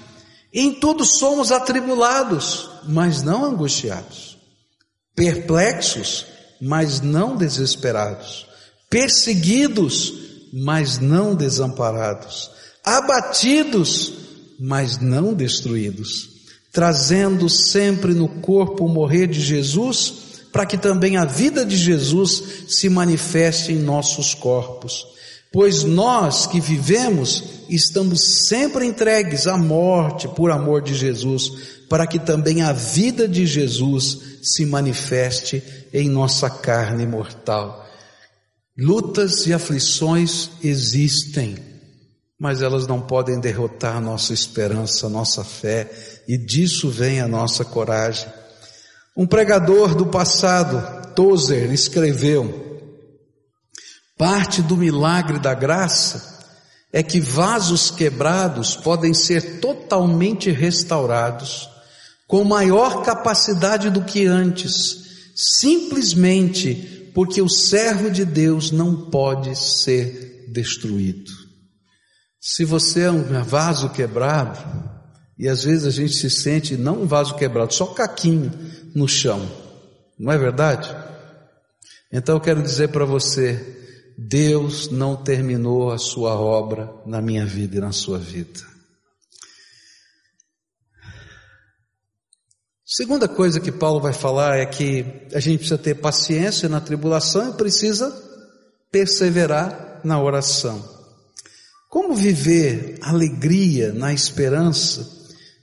Em 0.52 0.72
tudo 0.72 1.04
somos 1.04 1.52
atribulados, 1.52 2.68
mas 2.88 3.22
não 3.22 3.44
angustiados, 3.44 4.36
perplexos, 5.14 6.26
mas 6.60 7.00
não 7.00 7.36
desesperados, 7.36 8.46
perseguidos, 8.90 10.12
mas 10.52 10.98
não 10.98 11.34
desamparados, 11.34 12.50
abatidos, 12.82 14.12
mas 14.58 14.98
não 14.98 15.34
destruídos, 15.34 16.30
trazendo 16.72 17.48
sempre 17.48 18.14
no 18.14 18.28
corpo 18.40 18.86
o 18.86 18.88
morrer 18.88 19.26
de 19.26 19.40
Jesus, 19.40 20.25
para 20.56 20.64
que 20.64 20.78
também 20.78 21.18
a 21.18 21.26
vida 21.26 21.66
de 21.66 21.76
Jesus 21.76 22.64
se 22.66 22.88
manifeste 22.88 23.72
em 23.72 23.78
nossos 23.78 24.32
corpos. 24.32 25.06
Pois 25.52 25.84
nós 25.84 26.46
que 26.46 26.62
vivemos 26.62 27.44
estamos 27.68 28.48
sempre 28.48 28.86
entregues 28.86 29.46
à 29.46 29.58
morte 29.58 30.26
por 30.28 30.50
amor 30.50 30.80
de 30.80 30.94
Jesus, 30.94 31.50
para 31.90 32.06
que 32.06 32.18
também 32.18 32.62
a 32.62 32.72
vida 32.72 33.28
de 33.28 33.44
Jesus 33.44 34.38
se 34.42 34.64
manifeste 34.64 35.62
em 35.92 36.08
nossa 36.08 36.48
carne 36.48 37.06
mortal. 37.06 37.86
Lutas 38.78 39.46
e 39.46 39.52
aflições 39.52 40.48
existem, 40.64 41.58
mas 42.40 42.62
elas 42.62 42.86
não 42.86 43.02
podem 43.02 43.38
derrotar 43.38 44.00
nossa 44.00 44.32
esperança, 44.32 45.06
nossa 45.10 45.44
fé, 45.44 45.90
e 46.26 46.38
disso 46.38 46.88
vem 46.88 47.20
a 47.20 47.28
nossa 47.28 47.62
coragem. 47.62 48.26
Um 49.16 49.26
pregador 49.26 49.94
do 49.94 50.06
passado, 50.06 51.14
Tozer, 51.14 51.72
escreveu: 51.72 52.82
Parte 54.18 54.60
do 54.60 54.76
milagre 54.76 55.38
da 55.38 55.54
graça 55.54 56.36
é 56.92 57.02
que 57.02 57.18
vasos 57.18 57.90
quebrados 57.90 58.76
podem 58.76 59.14
ser 59.14 59.60
totalmente 59.60 60.50
restaurados 60.50 61.68
com 62.26 62.44
maior 62.44 63.02
capacidade 63.02 63.88
do 63.88 64.02
que 64.02 64.26
antes, 64.26 65.32
simplesmente 65.34 67.10
porque 67.14 67.40
o 67.40 67.48
servo 67.48 68.10
de 68.10 68.24
Deus 68.24 68.70
não 68.70 69.10
pode 69.10 69.56
ser 69.56 70.46
destruído. 70.52 71.30
Se 72.40 72.64
você 72.64 73.02
é 73.02 73.10
um 73.10 73.42
vaso 73.42 73.90
quebrado, 73.90 74.58
e 75.38 75.48
às 75.48 75.64
vezes 75.64 75.86
a 75.86 75.90
gente 75.90 76.14
se 76.14 76.30
sente 76.30 76.76
não 76.76 77.02
um 77.02 77.06
vaso 77.06 77.34
quebrado, 77.36 77.72
só 77.72 77.86
caquinho 77.86 78.52
no 78.96 79.06
chão, 79.06 79.46
não 80.18 80.32
é 80.32 80.38
verdade? 80.38 80.88
Então 82.10 82.36
eu 82.36 82.40
quero 82.40 82.62
dizer 82.62 82.88
para 82.88 83.04
você, 83.04 84.14
Deus 84.16 84.90
não 84.90 85.14
terminou 85.14 85.92
a 85.92 85.98
sua 85.98 86.34
obra 86.34 86.90
na 87.04 87.20
minha 87.20 87.44
vida 87.44 87.76
e 87.76 87.80
na 87.80 87.92
sua 87.92 88.18
vida. 88.18 88.60
Segunda 92.86 93.28
coisa 93.28 93.60
que 93.60 93.70
Paulo 93.70 94.00
vai 94.00 94.14
falar 94.14 94.56
é 94.56 94.64
que 94.64 95.04
a 95.34 95.40
gente 95.40 95.58
precisa 95.58 95.76
ter 95.76 95.96
paciência 95.96 96.66
na 96.66 96.80
tribulação 96.80 97.50
e 97.50 97.52
precisa 97.52 98.10
perseverar 98.90 100.00
na 100.02 100.18
oração. 100.18 100.82
Como 101.90 102.14
viver 102.14 102.98
alegria 103.02 103.92
na 103.92 104.14
esperança 104.14 105.15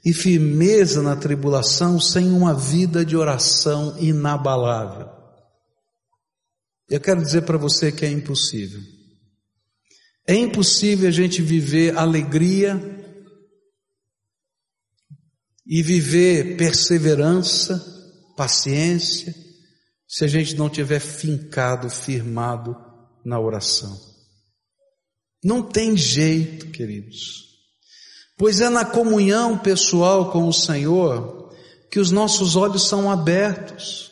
e 0.03 0.13
firmeza 0.13 1.01
na 1.01 1.15
tribulação 1.15 1.99
sem 1.99 2.29
uma 2.31 2.53
vida 2.53 3.05
de 3.05 3.15
oração 3.15 3.97
inabalável? 3.99 5.07
Eu 6.89 6.99
quero 6.99 7.21
dizer 7.21 7.43
para 7.43 7.57
você 7.57 7.91
que 7.91 8.05
é 8.05 8.11
impossível. 8.11 8.81
É 10.27 10.35
impossível 10.35 11.07
a 11.07 11.11
gente 11.11 11.41
viver 11.41 11.97
alegria 11.97 12.79
e 15.65 15.81
viver 15.81 16.57
perseverança, 16.57 17.83
paciência, 18.35 19.33
se 20.07 20.23
a 20.23 20.27
gente 20.27 20.55
não 20.55 20.69
tiver 20.69 20.99
fincado, 20.99 21.89
firmado 21.89 22.75
na 23.25 23.39
oração. 23.39 23.97
Não 25.43 25.61
tem 25.61 25.97
jeito, 25.97 26.69
queridos. 26.71 27.52
Pois 28.37 28.61
é 28.61 28.69
na 28.69 28.83
comunhão 28.83 29.57
pessoal 29.57 30.31
com 30.31 30.47
o 30.47 30.53
Senhor 30.53 31.51
que 31.89 31.99
os 31.99 32.09
nossos 32.09 32.55
olhos 32.55 32.87
são 32.87 33.11
abertos. 33.11 34.11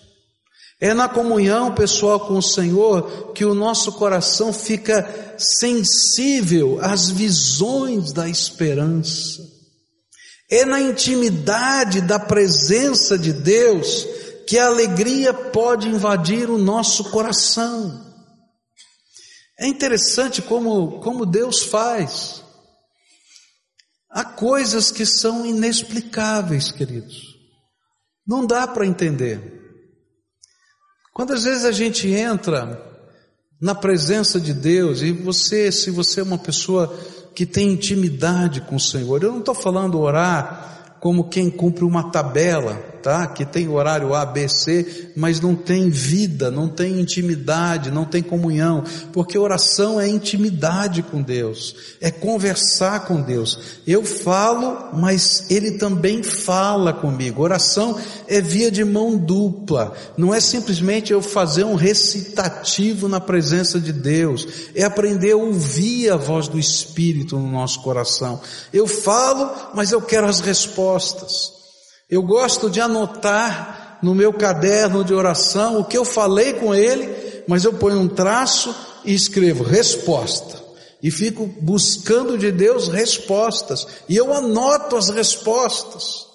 É 0.79 0.93
na 0.93 1.09
comunhão 1.09 1.73
pessoal 1.73 2.19
com 2.19 2.37
o 2.37 2.41
Senhor 2.41 3.33
que 3.33 3.45
o 3.45 3.53
nosso 3.55 3.91
coração 3.93 4.51
fica 4.53 5.35
sensível 5.37 6.79
às 6.81 7.09
visões 7.09 8.11
da 8.11 8.29
esperança. 8.29 9.41
É 10.49 10.65
na 10.65 10.79
intimidade 10.79 12.01
da 12.01 12.19
presença 12.19 13.17
de 13.17 13.31
Deus 13.33 14.05
que 14.45 14.59
a 14.59 14.67
alegria 14.67 15.33
pode 15.33 15.87
invadir 15.87 16.49
o 16.49 16.57
nosso 16.57 17.05
coração. 17.05 18.05
É 19.57 19.67
interessante 19.67 20.41
como, 20.41 20.99
como 20.99 21.25
Deus 21.25 21.61
faz. 21.61 22.40
Há 24.11 24.23
coisas 24.23 24.91
que 24.91 25.05
são 25.05 25.45
inexplicáveis, 25.45 26.71
queridos. 26.71 27.35
Não 28.27 28.45
dá 28.45 28.67
para 28.67 28.85
entender. 28.85 29.59
Quando 31.13 31.33
às 31.33 31.43
vezes 31.43 31.65
a 31.65 31.71
gente 31.71 32.09
entra 32.09 32.89
na 33.61 33.75
presença 33.75 34.39
de 34.39 34.53
Deus 34.53 35.01
e 35.01 35.11
você, 35.11 35.71
se 35.71 35.91
você 35.91 36.19
é 36.19 36.23
uma 36.23 36.37
pessoa 36.37 36.97
que 37.33 37.45
tem 37.45 37.71
intimidade 37.71 38.61
com 38.61 38.75
o 38.75 38.79
Senhor. 38.79 39.23
Eu 39.23 39.31
não 39.31 39.39
estou 39.39 39.55
falando 39.55 39.99
orar 39.99 40.97
como 40.99 41.29
quem 41.29 41.49
cumpre 41.49 41.83
uma 41.83 42.11
tabela, 42.11 42.83
tá? 43.01 43.27
Que 43.27 43.45
tem 43.45 43.67
horário 43.67 44.13
A, 44.13 44.25
B, 44.25 44.47
C, 44.47 45.11
mas 45.15 45.39
não 45.39 45.55
tem 45.55 45.89
vida, 45.89 46.51
não 46.51 46.67
tem 46.67 46.99
intimidade, 46.99 47.91
não 47.91 48.05
tem 48.05 48.21
comunhão, 48.21 48.83
porque 49.11 49.37
oração 49.37 49.99
é 49.99 50.07
intimidade 50.07 51.01
com 51.03 51.21
Deus, 51.21 51.75
é 51.99 52.11
conversar 52.11 53.05
com 53.05 53.21
Deus. 53.21 53.79
Eu 53.85 54.03
falo, 54.03 54.89
mas 54.93 55.49
Ele 55.49 55.71
também 55.71 56.23
fala 56.23 56.93
comigo. 56.93 57.41
Oração 57.41 57.97
é 58.27 58.41
via 58.41 58.71
de 58.71 58.83
mão 58.83 59.17
dupla, 59.17 59.93
não 60.17 60.33
é 60.33 60.39
simplesmente 60.39 61.11
eu 61.11 61.21
fazer 61.21 61.63
um 61.63 61.75
recitativo 61.75 63.07
na 63.07 63.19
presença 63.19 63.79
de 63.79 63.91
Deus, 63.91 64.47
é 64.75 64.83
aprender 64.83 65.31
a 65.31 65.37
ouvir 65.37 66.09
a 66.09 66.17
voz 66.17 66.47
do 66.47 66.59
Espírito 66.59 67.37
no 67.37 67.51
nosso 67.51 67.81
coração. 67.81 68.39
Eu 68.71 68.87
falo, 68.87 69.49
mas 69.73 69.91
eu 69.91 70.01
quero 70.01 70.27
as 70.27 70.39
respostas. 70.39 71.60
Eu 72.11 72.21
gosto 72.21 72.69
de 72.69 72.81
anotar 72.81 73.99
no 74.03 74.13
meu 74.13 74.33
caderno 74.33 75.01
de 75.01 75.13
oração 75.13 75.79
o 75.79 75.85
que 75.85 75.97
eu 75.97 76.03
falei 76.03 76.51
com 76.51 76.75
ele, 76.75 77.43
mas 77.47 77.63
eu 77.63 77.71
ponho 77.73 77.99
um 77.99 78.07
traço 78.09 78.75
e 79.05 79.13
escrevo 79.13 79.63
resposta. 79.63 80.61
E 81.01 81.09
fico 81.09 81.47
buscando 81.61 82.37
de 82.37 82.51
Deus 82.51 82.89
respostas. 82.89 83.87
E 84.09 84.17
eu 84.17 84.33
anoto 84.33 84.97
as 84.97 85.09
respostas. 85.09 86.27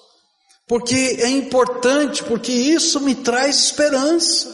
Porque 0.67 1.19
é 1.21 1.29
importante, 1.29 2.25
porque 2.25 2.51
isso 2.51 2.99
me 3.01 3.15
traz 3.15 3.57
esperança. 3.65 4.49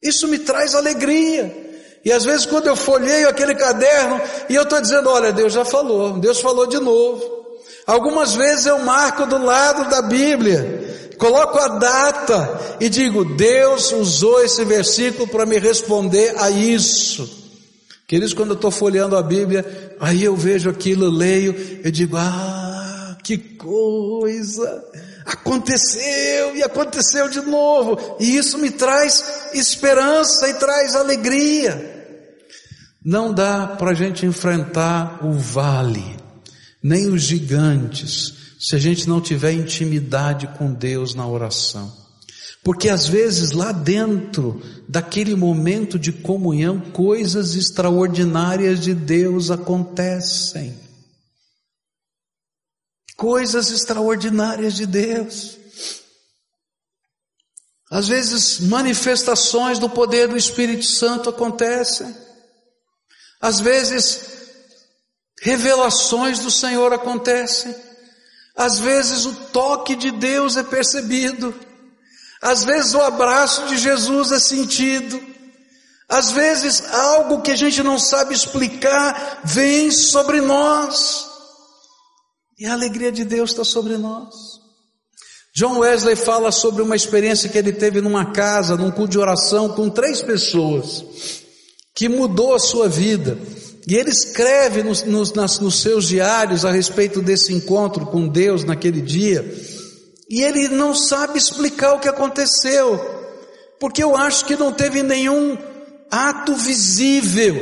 Isso 0.00 0.28
me 0.28 0.38
traz 0.38 0.74
alegria. 0.76 1.66
E 2.04 2.12
às 2.12 2.24
vezes 2.24 2.46
quando 2.46 2.68
eu 2.68 2.76
folheio 2.76 3.28
aquele 3.28 3.56
caderno 3.56 4.20
e 4.48 4.54
eu 4.54 4.62
estou 4.62 4.80
dizendo, 4.80 5.10
olha, 5.10 5.32
Deus 5.32 5.52
já 5.52 5.64
falou, 5.64 6.18
Deus 6.18 6.40
falou 6.40 6.66
de 6.66 6.78
novo. 6.78 7.38
Algumas 7.88 8.34
vezes 8.34 8.66
eu 8.66 8.80
marco 8.80 9.24
do 9.24 9.42
lado 9.42 9.88
da 9.88 10.02
Bíblia, 10.02 11.14
coloco 11.16 11.58
a 11.58 11.68
data 11.78 12.76
e 12.78 12.86
digo: 12.86 13.24
Deus 13.34 13.90
usou 13.92 14.44
esse 14.44 14.62
versículo 14.62 15.26
para 15.26 15.46
me 15.46 15.58
responder 15.58 16.34
a 16.36 16.50
isso. 16.50 17.48
Queridos, 18.06 18.34
quando 18.34 18.50
eu 18.50 18.56
estou 18.56 18.70
folheando 18.70 19.16
a 19.16 19.22
Bíblia, 19.22 19.96
aí 19.98 20.22
eu 20.22 20.36
vejo 20.36 20.68
aquilo, 20.68 21.08
leio, 21.08 21.80
eu 21.82 21.90
digo: 21.90 22.18
Ah, 22.18 23.16
que 23.24 23.38
coisa! 23.38 24.84
Aconteceu 25.24 26.56
e 26.56 26.62
aconteceu 26.62 27.30
de 27.30 27.40
novo, 27.40 28.16
e 28.20 28.36
isso 28.36 28.58
me 28.58 28.70
traz 28.70 29.48
esperança 29.54 30.46
e 30.46 30.54
traz 30.54 30.94
alegria. 30.94 32.04
Não 33.02 33.32
dá 33.32 33.66
para 33.78 33.92
a 33.92 33.94
gente 33.94 34.26
enfrentar 34.26 35.20
o 35.24 35.32
vale 35.32 36.27
nem 36.82 37.08
os 37.08 37.22
gigantes, 37.22 38.34
se 38.58 38.74
a 38.74 38.78
gente 38.78 39.08
não 39.08 39.20
tiver 39.20 39.52
intimidade 39.52 40.46
com 40.58 40.72
Deus 40.72 41.14
na 41.14 41.26
oração. 41.26 41.96
Porque 42.62 42.88
às 42.88 43.06
vezes 43.06 43.52
lá 43.52 43.72
dentro 43.72 44.60
daquele 44.88 45.34
momento 45.34 45.98
de 45.98 46.12
comunhão, 46.12 46.80
coisas 46.80 47.54
extraordinárias 47.54 48.80
de 48.80 48.94
Deus 48.94 49.50
acontecem. 49.50 50.78
Coisas 53.16 53.70
extraordinárias 53.70 54.74
de 54.74 54.86
Deus. 54.86 55.56
Às 57.90 58.08
vezes 58.08 58.60
manifestações 58.60 59.78
do 59.78 59.88
poder 59.88 60.28
do 60.28 60.36
Espírito 60.36 60.84
Santo 60.84 61.30
acontecem. 61.30 62.14
Às 63.40 63.60
vezes 63.60 64.37
Revelações 65.42 66.40
do 66.40 66.50
Senhor 66.50 66.92
acontecem. 66.92 67.74
Às 68.56 68.78
vezes 68.78 69.24
o 69.24 69.34
toque 69.52 69.94
de 69.94 70.10
Deus 70.10 70.56
é 70.56 70.62
percebido. 70.62 71.54
Às 72.42 72.64
vezes 72.64 72.94
o 72.94 73.00
abraço 73.00 73.66
de 73.66 73.76
Jesus 73.76 74.32
é 74.32 74.40
sentido. 74.40 75.20
Às 76.08 76.30
vezes 76.30 76.82
algo 76.92 77.42
que 77.42 77.50
a 77.50 77.56
gente 77.56 77.82
não 77.82 77.98
sabe 77.98 78.34
explicar 78.34 79.42
vem 79.44 79.90
sobre 79.90 80.40
nós. 80.40 81.26
E 82.58 82.66
a 82.66 82.72
alegria 82.72 83.12
de 83.12 83.24
Deus 83.24 83.50
está 83.50 83.62
sobre 83.62 83.96
nós. 83.96 84.58
John 85.54 85.78
Wesley 85.78 86.16
fala 86.16 86.50
sobre 86.50 86.82
uma 86.82 86.96
experiência 86.96 87.48
que 87.48 87.58
ele 87.58 87.72
teve 87.72 88.00
numa 88.00 88.32
casa, 88.32 88.76
num 88.76 88.90
culto 88.90 89.12
de 89.12 89.18
oração 89.18 89.68
com 89.68 89.90
três 89.90 90.22
pessoas, 90.22 91.04
que 91.94 92.08
mudou 92.08 92.54
a 92.54 92.58
sua 92.60 92.88
vida. 92.88 93.38
E 93.88 93.94
ele 93.94 94.10
escreve 94.10 94.82
nos, 94.82 95.02
nos, 95.04 95.32
nas, 95.32 95.58
nos 95.60 95.80
seus 95.80 96.06
diários 96.06 96.62
a 96.66 96.70
respeito 96.70 97.22
desse 97.22 97.54
encontro 97.54 98.04
com 98.04 98.28
Deus 98.28 98.62
naquele 98.62 99.00
dia, 99.00 99.50
e 100.28 100.42
ele 100.42 100.68
não 100.68 100.94
sabe 100.94 101.38
explicar 101.38 101.94
o 101.94 101.98
que 101.98 102.06
aconteceu, 102.06 103.00
porque 103.80 104.04
eu 104.04 104.14
acho 104.14 104.44
que 104.44 104.56
não 104.56 104.74
teve 104.74 105.02
nenhum 105.02 105.56
ato 106.10 106.54
visível. 106.54 107.56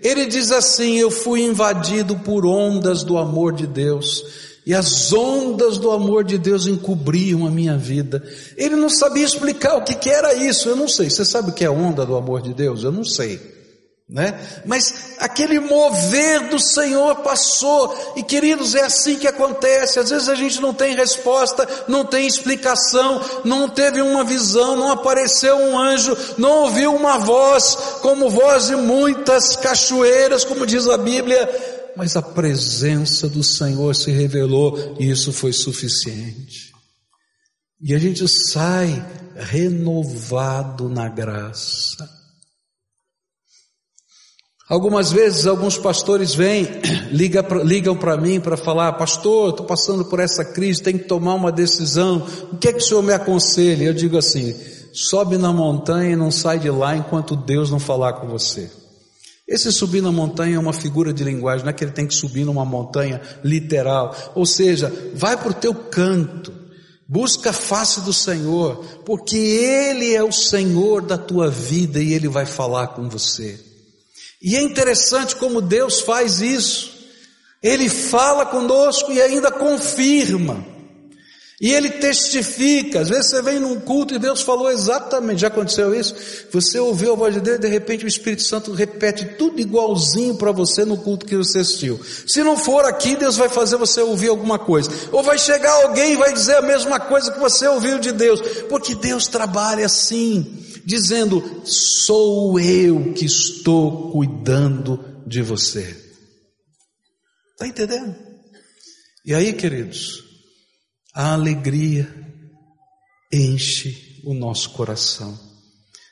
Ele 0.00 0.26
diz 0.26 0.52
assim: 0.52 0.98
Eu 0.98 1.10
fui 1.10 1.42
invadido 1.42 2.14
por 2.20 2.46
ondas 2.46 3.02
do 3.02 3.18
amor 3.18 3.52
de 3.52 3.66
Deus, 3.66 4.24
e 4.64 4.72
as 4.72 5.12
ondas 5.12 5.76
do 5.76 5.90
amor 5.90 6.22
de 6.22 6.38
Deus 6.38 6.68
encobriam 6.68 7.44
a 7.44 7.50
minha 7.50 7.76
vida. 7.76 8.22
Ele 8.56 8.76
não 8.76 8.88
sabia 8.88 9.24
explicar 9.24 9.74
o 9.74 9.82
que, 9.82 9.96
que 9.96 10.08
era 10.08 10.34
isso, 10.34 10.68
eu 10.68 10.76
não 10.76 10.86
sei. 10.86 11.10
Você 11.10 11.24
sabe 11.24 11.50
o 11.50 11.52
que 11.52 11.64
é 11.64 11.70
onda 11.70 12.06
do 12.06 12.14
amor 12.14 12.42
de 12.42 12.54
Deus? 12.54 12.84
Eu 12.84 12.92
não 12.92 13.02
sei 13.02 13.53
né? 14.08 14.38
Mas 14.66 15.14
aquele 15.18 15.58
mover 15.58 16.50
do 16.50 16.58
Senhor 16.58 17.16
passou, 17.16 18.14
e 18.16 18.22
queridos, 18.22 18.74
é 18.74 18.82
assim 18.82 19.16
que 19.16 19.26
acontece. 19.26 19.98
Às 19.98 20.10
vezes 20.10 20.28
a 20.28 20.34
gente 20.34 20.60
não 20.60 20.74
tem 20.74 20.94
resposta, 20.94 21.66
não 21.88 22.04
tem 22.04 22.26
explicação, 22.26 23.20
não 23.44 23.68
teve 23.68 24.02
uma 24.02 24.22
visão, 24.22 24.76
não 24.76 24.92
apareceu 24.92 25.56
um 25.56 25.78
anjo, 25.78 26.16
não 26.36 26.64
ouviu 26.64 26.94
uma 26.94 27.18
voz, 27.18 27.74
como 28.02 28.28
voz 28.28 28.66
de 28.66 28.76
muitas 28.76 29.56
cachoeiras, 29.56 30.44
como 30.44 30.66
diz 30.66 30.86
a 30.86 30.98
Bíblia, 30.98 31.48
mas 31.96 32.14
a 32.14 32.22
presença 32.22 33.26
do 33.26 33.42
Senhor 33.42 33.94
se 33.94 34.10
revelou 34.10 34.96
e 34.98 35.10
isso 35.10 35.32
foi 35.32 35.52
suficiente. 35.52 36.74
E 37.80 37.94
a 37.94 37.98
gente 37.98 38.26
sai 38.28 39.04
renovado 39.34 40.88
na 40.88 41.08
graça. 41.08 42.23
Algumas 44.66 45.12
vezes 45.12 45.46
alguns 45.46 45.76
pastores 45.76 46.34
vêm, 46.34 46.66
ligam 47.12 47.96
para 47.96 48.16
mim 48.16 48.40
para 48.40 48.56
falar, 48.56 48.94
pastor, 48.94 49.50
estou 49.50 49.66
passando 49.66 50.06
por 50.06 50.18
essa 50.18 50.42
crise, 50.42 50.82
tem 50.82 50.96
que 50.96 51.04
tomar 51.04 51.34
uma 51.34 51.52
decisão, 51.52 52.26
o 52.50 52.56
que 52.56 52.68
é 52.68 52.72
que 52.72 52.78
o 52.78 52.82
senhor 52.82 53.02
me 53.02 53.12
aconselha? 53.12 53.84
Eu 53.84 53.92
digo 53.92 54.16
assim, 54.16 54.54
sobe 54.92 55.36
na 55.36 55.52
montanha 55.52 56.12
e 56.12 56.16
não 56.16 56.30
sai 56.30 56.58
de 56.58 56.70
lá 56.70 56.96
enquanto 56.96 57.36
Deus 57.36 57.70
não 57.70 57.78
falar 57.78 58.14
com 58.14 58.26
você. 58.26 58.70
Esse 59.46 59.70
subir 59.70 60.00
na 60.00 60.10
montanha 60.10 60.56
é 60.56 60.58
uma 60.58 60.72
figura 60.72 61.12
de 61.12 61.22
linguagem, 61.22 61.64
não 61.64 61.70
é 61.70 61.74
que 61.74 61.84
ele 61.84 61.92
tem 61.92 62.06
que 62.06 62.14
subir 62.14 62.46
numa 62.46 62.64
montanha 62.64 63.20
literal, 63.44 64.16
ou 64.34 64.46
seja, 64.46 64.90
vai 65.14 65.36
para 65.36 65.50
o 65.50 65.54
teu 65.54 65.74
canto, 65.74 66.50
busca 67.06 67.50
a 67.50 67.52
face 67.52 68.00
do 68.00 68.14
Senhor, 68.14 68.82
porque 69.04 69.36
Ele 69.36 70.14
é 70.14 70.22
o 70.22 70.32
Senhor 70.32 71.02
da 71.02 71.18
tua 71.18 71.50
vida 71.50 72.00
e 72.00 72.14
Ele 72.14 72.28
vai 72.28 72.46
falar 72.46 72.88
com 72.88 73.10
você. 73.10 73.73
E 74.46 74.56
é 74.56 74.60
interessante 74.60 75.36
como 75.36 75.62
Deus 75.62 76.02
faz 76.02 76.42
isso. 76.42 76.92
Ele 77.62 77.88
fala 77.88 78.44
conosco 78.44 79.10
e 79.10 79.18
ainda 79.22 79.50
confirma. 79.50 80.73
E 81.64 81.72
ele 81.72 81.88
testifica. 81.88 83.00
Às 83.00 83.08
vezes 83.08 83.30
você 83.30 83.40
vem 83.40 83.58
num 83.58 83.80
culto 83.80 84.12
e 84.12 84.18
Deus 84.18 84.42
falou 84.42 84.70
exatamente. 84.70 85.40
Já 85.40 85.46
aconteceu 85.46 85.94
isso? 85.94 86.14
Você 86.52 86.78
ouviu 86.78 87.14
a 87.14 87.16
voz 87.16 87.32
de 87.32 87.40
Deus 87.40 87.56
e 87.56 87.60
de 87.62 87.68
repente 87.68 88.04
o 88.04 88.06
Espírito 88.06 88.42
Santo 88.42 88.74
repete 88.74 89.24
tudo 89.38 89.58
igualzinho 89.58 90.34
para 90.34 90.52
você 90.52 90.84
no 90.84 90.98
culto 90.98 91.24
que 91.24 91.34
você 91.34 91.60
assistiu. 91.60 91.98
Se 92.26 92.44
não 92.44 92.54
for 92.54 92.84
aqui, 92.84 93.16
Deus 93.16 93.38
vai 93.38 93.48
fazer 93.48 93.78
você 93.78 94.02
ouvir 94.02 94.28
alguma 94.28 94.58
coisa. 94.58 94.90
Ou 95.10 95.22
vai 95.22 95.38
chegar 95.38 95.72
alguém 95.84 96.12
e 96.12 96.16
vai 96.16 96.34
dizer 96.34 96.56
a 96.56 96.60
mesma 96.60 97.00
coisa 97.00 97.32
que 97.32 97.40
você 97.40 97.66
ouviu 97.66 97.98
de 97.98 98.12
Deus. 98.12 98.42
Porque 98.68 98.94
Deus 98.94 99.26
trabalha 99.26 99.86
assim 99.86 100.62
dizendo: 100.84 101.62
Sou 101.64 102.60
eu 102.60 103.14
que 103.14 103.24
estou 103.24 104.10
cuidando 104.10 105.02
de 105.26 105.40
você. 105.40 105.96
Está 107.52 107.66
entendendo? 107.66 108.14
E 109.24 109.32
aí, 109.32 109.54
queridos, 109.54 110.23
a 111.14 111.32
alegria 111.32 112.12
enche 113.32 114.20
o 114.24 114.34
nosso 114.34 114.70
coração. 114.70 115.38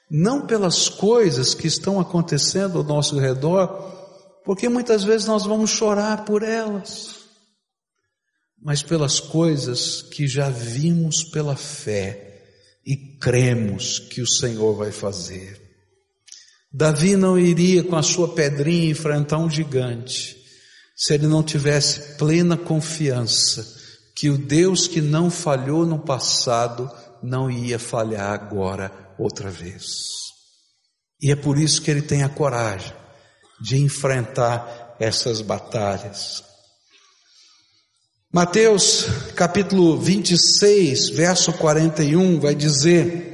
Não 0.09 0.47
pelas 0.47 0.89
coisas 0.89 1.55
que 1.55 1.67
estão 1.67 1.99
acontecendo 1.99 2.79
ao 2.79 2.85
nosso 2.85 3.19
redor, 3.19 3.67
porque 4.45 4.69
muitas 4.69 5.03
vezes 5.03 5.27
nós 5.27 5.45
vamos 5.45 5.71
chorar 5.71 6.25
por 6.25 6.43
elas, 6.43 7.17
mas 8.63 8.83
pelas 8.83 9.19
coisas 9.19 10.03
que 10.03 10.29
já 10.29 10.49
vimos 10.49 11.25
pela 11.25 11.57
fé 11.57 12.41
e 12.87 13.19
cremos 13.19 13.99
que 13.99 14.21
o 14.21 14.27
Senhor 14.27 14.75
vai 14.75 14.93
fazer. 14.93 15.61
Davi 16.73 17.17
não 17.17 17.39
iria 17.39 17.83
com 17.83 17.97
a 17.97 18.03
sua 18.03 18.35
pedrinha 18.35 18.91
enfrentar 18.91 19.39
um 19.39 19.51
gigante 19.51 20.37
se 20.95 21.15
ele 21.15 21.27
não 21.27 21.43
tivesse 21.43 22.17
plena 22.17 22.57
confiança 22.57 23.82
que 24.15 24.31
o 24.31 24.39
Deus 24.39 24.87
que 24.87 25.01
não 25.01 25.31
falhou 25.31 25.87
no 25.87 25.99
passado 25.99 26.91
não 27.23 27.51
ia 27.51 27.79
falhar 27.79 28.33
agora 28.33 28.93
outra 29.19 29.51
vez. 29.51 29.87
E 31.21 31.31
é 31.31 31.37
por 31.37 31.59
isso 31.59 31.81
que 31.81 31.91
ele 31.91 32.03
tem 32.03 32.23
a 32.23 32.29
coragem 32.29 32.93
de 33.61 33.77
enfrentar 33.77 34.97
essas 34.99 35.41
batalhas. 35.41 36.43
Mateus 38.33 39.07
capítulo 39.37 40.01
26, 40.01 41.11
verso 41.11 41.53
41 41.53 42.41
vai 42.41 42.55
dizer: 42.55 43.33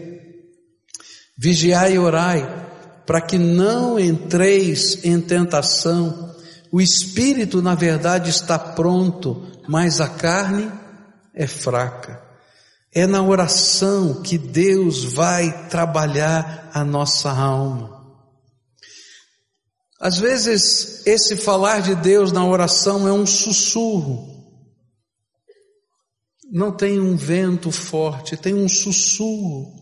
Vigiai 1.36 1.94
e 1.94 1.98
orai, 1.98 2.66
para 3.06 3.20
que 3.20 3.38
não 3.38 3.98
entreis 3.98 5.04
em 5.04 5.20
tentação. 5.20 6.34
O 6.70 6.80
espírito, 6.80 7.62
na 7.62 7.74
verdade, 7.74 8.28
está 8.28 8.58
pronto, 8.58 9.46
mas 9.68 10.00
a 10.00 10.08
carne 10.08 10.72
é 11.34 11.46
fraca. 11.46 12.22
É 12.92 13.06
na 13.06 13.22
oração 13.22 14.22
que 14.22 14.38
Deus 14.38 15.04
vai 15.04 15.68
trabalhar 15.68 16.70
a 16.72 16.82
nossa 16.82 17.30
alma. 17.30 17.98
Às 20.00 20.18
vezes, 20.18 21.06
esse 21.06 21.36
falar 21.36 21.82
de 21.82 21.94
Deus 21.94 22.32
na 22.32 22.44
oração 22.44 23.06
é 23.06 23.12
um 23.12 23.26
sussurro 23.26 24.38
não 26.50 26.72
tem 26.72 26.98
um 26.98 27.14
vento 27.14 27.70
forte, 27.70 28.36
tem 28.36 28.54
um 28.54 28.68
sussurro. 28.68 29.74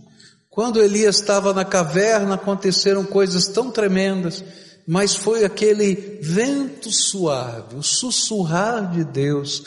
Quando 0.51 0.83
Elias 0.83 1.21
estava 1.21 1.53
na 1.53 1.65
caverna, 1.65 2.35
aconteceram 2.35 3.05
coisas 3.05 3.47
tão 3.47 3.71
tremendas, 3.71 4.43
mas 4.87 5.17
foi 5.17 5.45
aquele 5.45 6.21
vento 6.23 6.93
suave, 6.93 7.77
o 7.77 7.83
sussurrar 7.83 8.91
de 8.93 9.05
Deus 9.05 9.65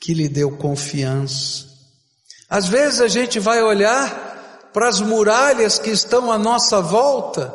que 0.00 0.12
lhe 0.12 0.28
deu 0.28 0.56
confiança. 0.56 1.66
Às 2.50 2.66
vezes 2.66 3.00
a 3.00 3.08
gente 3.08 3.38
vai 3.38 3.62
olhar 3.62 4.70
para 4.72 4.88
as 4.88 5.00
muralhas 5.00 5.78
que 5.78 5.90
estão 5.90 6.32
à 6.32 6.38
nossa 6.38 6.80
volta 6.80 7.54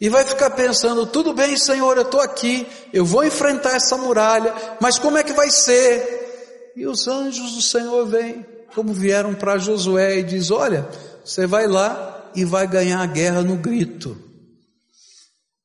e 0.00 0.08
vai 0.08 0.24
ficar 0.24 0.50
pensando: 0.50 1.06
tudo 1.06 1.32
bem, 1.32 1.56
Senhor, 1.56 1.96
eu 1.96 2.02
estou 2.02 2.20
aqui, 2.20 2.66
eu 2.92 3.04
vou 3.04 3.24
enfrentar 3.24 3.76
essa 3.76 3.96
muralha, 3.96 4.52
mas 4.80 4.98
como 4.98 5.18
é 5.18 5.22
que 5.22 5.32
vai 5.32 5.50
ser? 5.50 6.72
E 6.74 6.86
os 6.86 7.06
anjos 7.06 7.52
do 7.52 7.62
Senhor 7.62 8.06
vêm, 8.06 8.44
como 8.74 8.92
vieram 8.92 9.34
para 9.34 9.58
Josué 9.58 10.18
e 10.18 10.22
diz: 10.22 10.50
"Olha, 10.50 10.88
você 11.24 11.46
vai 11.46 11.66
lá 11.66 12.30
e 12.34 12.44
vai 12.44 12.66
ganhar 12.66 13.00
a 13.00 13.06
guerra 13.06 13.42
no 13.42 13.56
grito". 13.56 14.29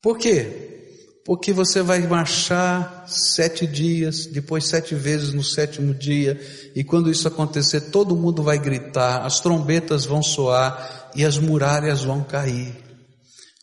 Por 0.05 0.19
quê? 0.19 1.17
Porque 1.25 1.51
você 1.51 1.81
vai 1.81 2.05
marchar 2.05 3.05
sete 3.07 3.65
dias, 3.65 4.27
depois 4.27 4.67
sete 4.67 4.93
vezes 4.93 5.33
no 5.33 5.43
sétimo 5.43 5.95
dia, 5.95 6.39
e 6.75 6.83
quando 6.83 7.09
isso 7.09 7.27
acontecer, 7.27 7.89
todo 7.89 8.15
mundo 8.15 8.43
vai 8.43 8.59
gritar, 8.59 9.25
as 9.25 9.39
trombetas 9.39 10.05
vão 10.05 10.21
soar 10.21 11.09
e 11.15 11.25
as 11.25 11.39
muralhas 11.39 12.03
vão 12.03 12.23
cair. 12.23 12.75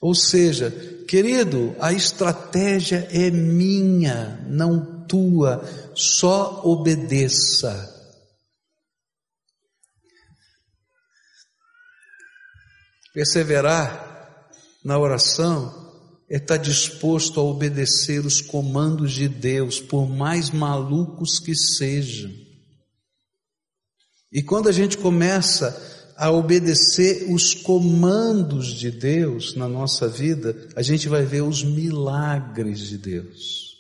Ou 0.01 0.17
seja, 0.17 0.73
querido, 1.07 1.77
a 1.79 1.93
estratégia 1.93 3.07
é 3.13 3.31
minha, 3.31 4.45
não 4.49 5.07
tua, 5.07 5.65
só 5.95 6.63
obedeça. 6.65 7.89
Perseverar 13.15 14.49
na 14.85 14.99
oração 14.99 15.82
é 16.33 16.37
estar 16.37 16.57
disposto 16.57 17.39
a 17.39 17.43
obedecer 17.43 18.25
os 18.25 18.41
comandos 18.41 19.13
de 19.13 19.29
Deus, 19.29 19.79
por 19.79 20.09
mais 20.09 20.49
malucos 20.49 21.39
que 21.39 21.55
sejam. 21.55 22.33
E 24.33 24.43
quando 24.43 24.67
a 24.71 24.73
gente 24.73 24.97
começa 24.97 26.15
a 26.17 26.31
obedecer 26.31 27.31
os 27.31 27.55
comandos 27.55 28.69
de 28.69 28.91
Deus 28.91 29.55
na 29.55 29.69
nossa 29.69 30.09
vida, 30.09 30.57
a 30.75 30.81
gente 30.81 31.07
vai 31.07 31.23
ver 31.27 31.43
os 31.43 31.63
milagres 31.63 32.79
de 32.79 32.97
Deus. 32.97 33.77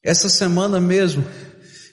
Essa 0.00 0.28
semana 0.28 0.80
mesmo, 0.80 1.24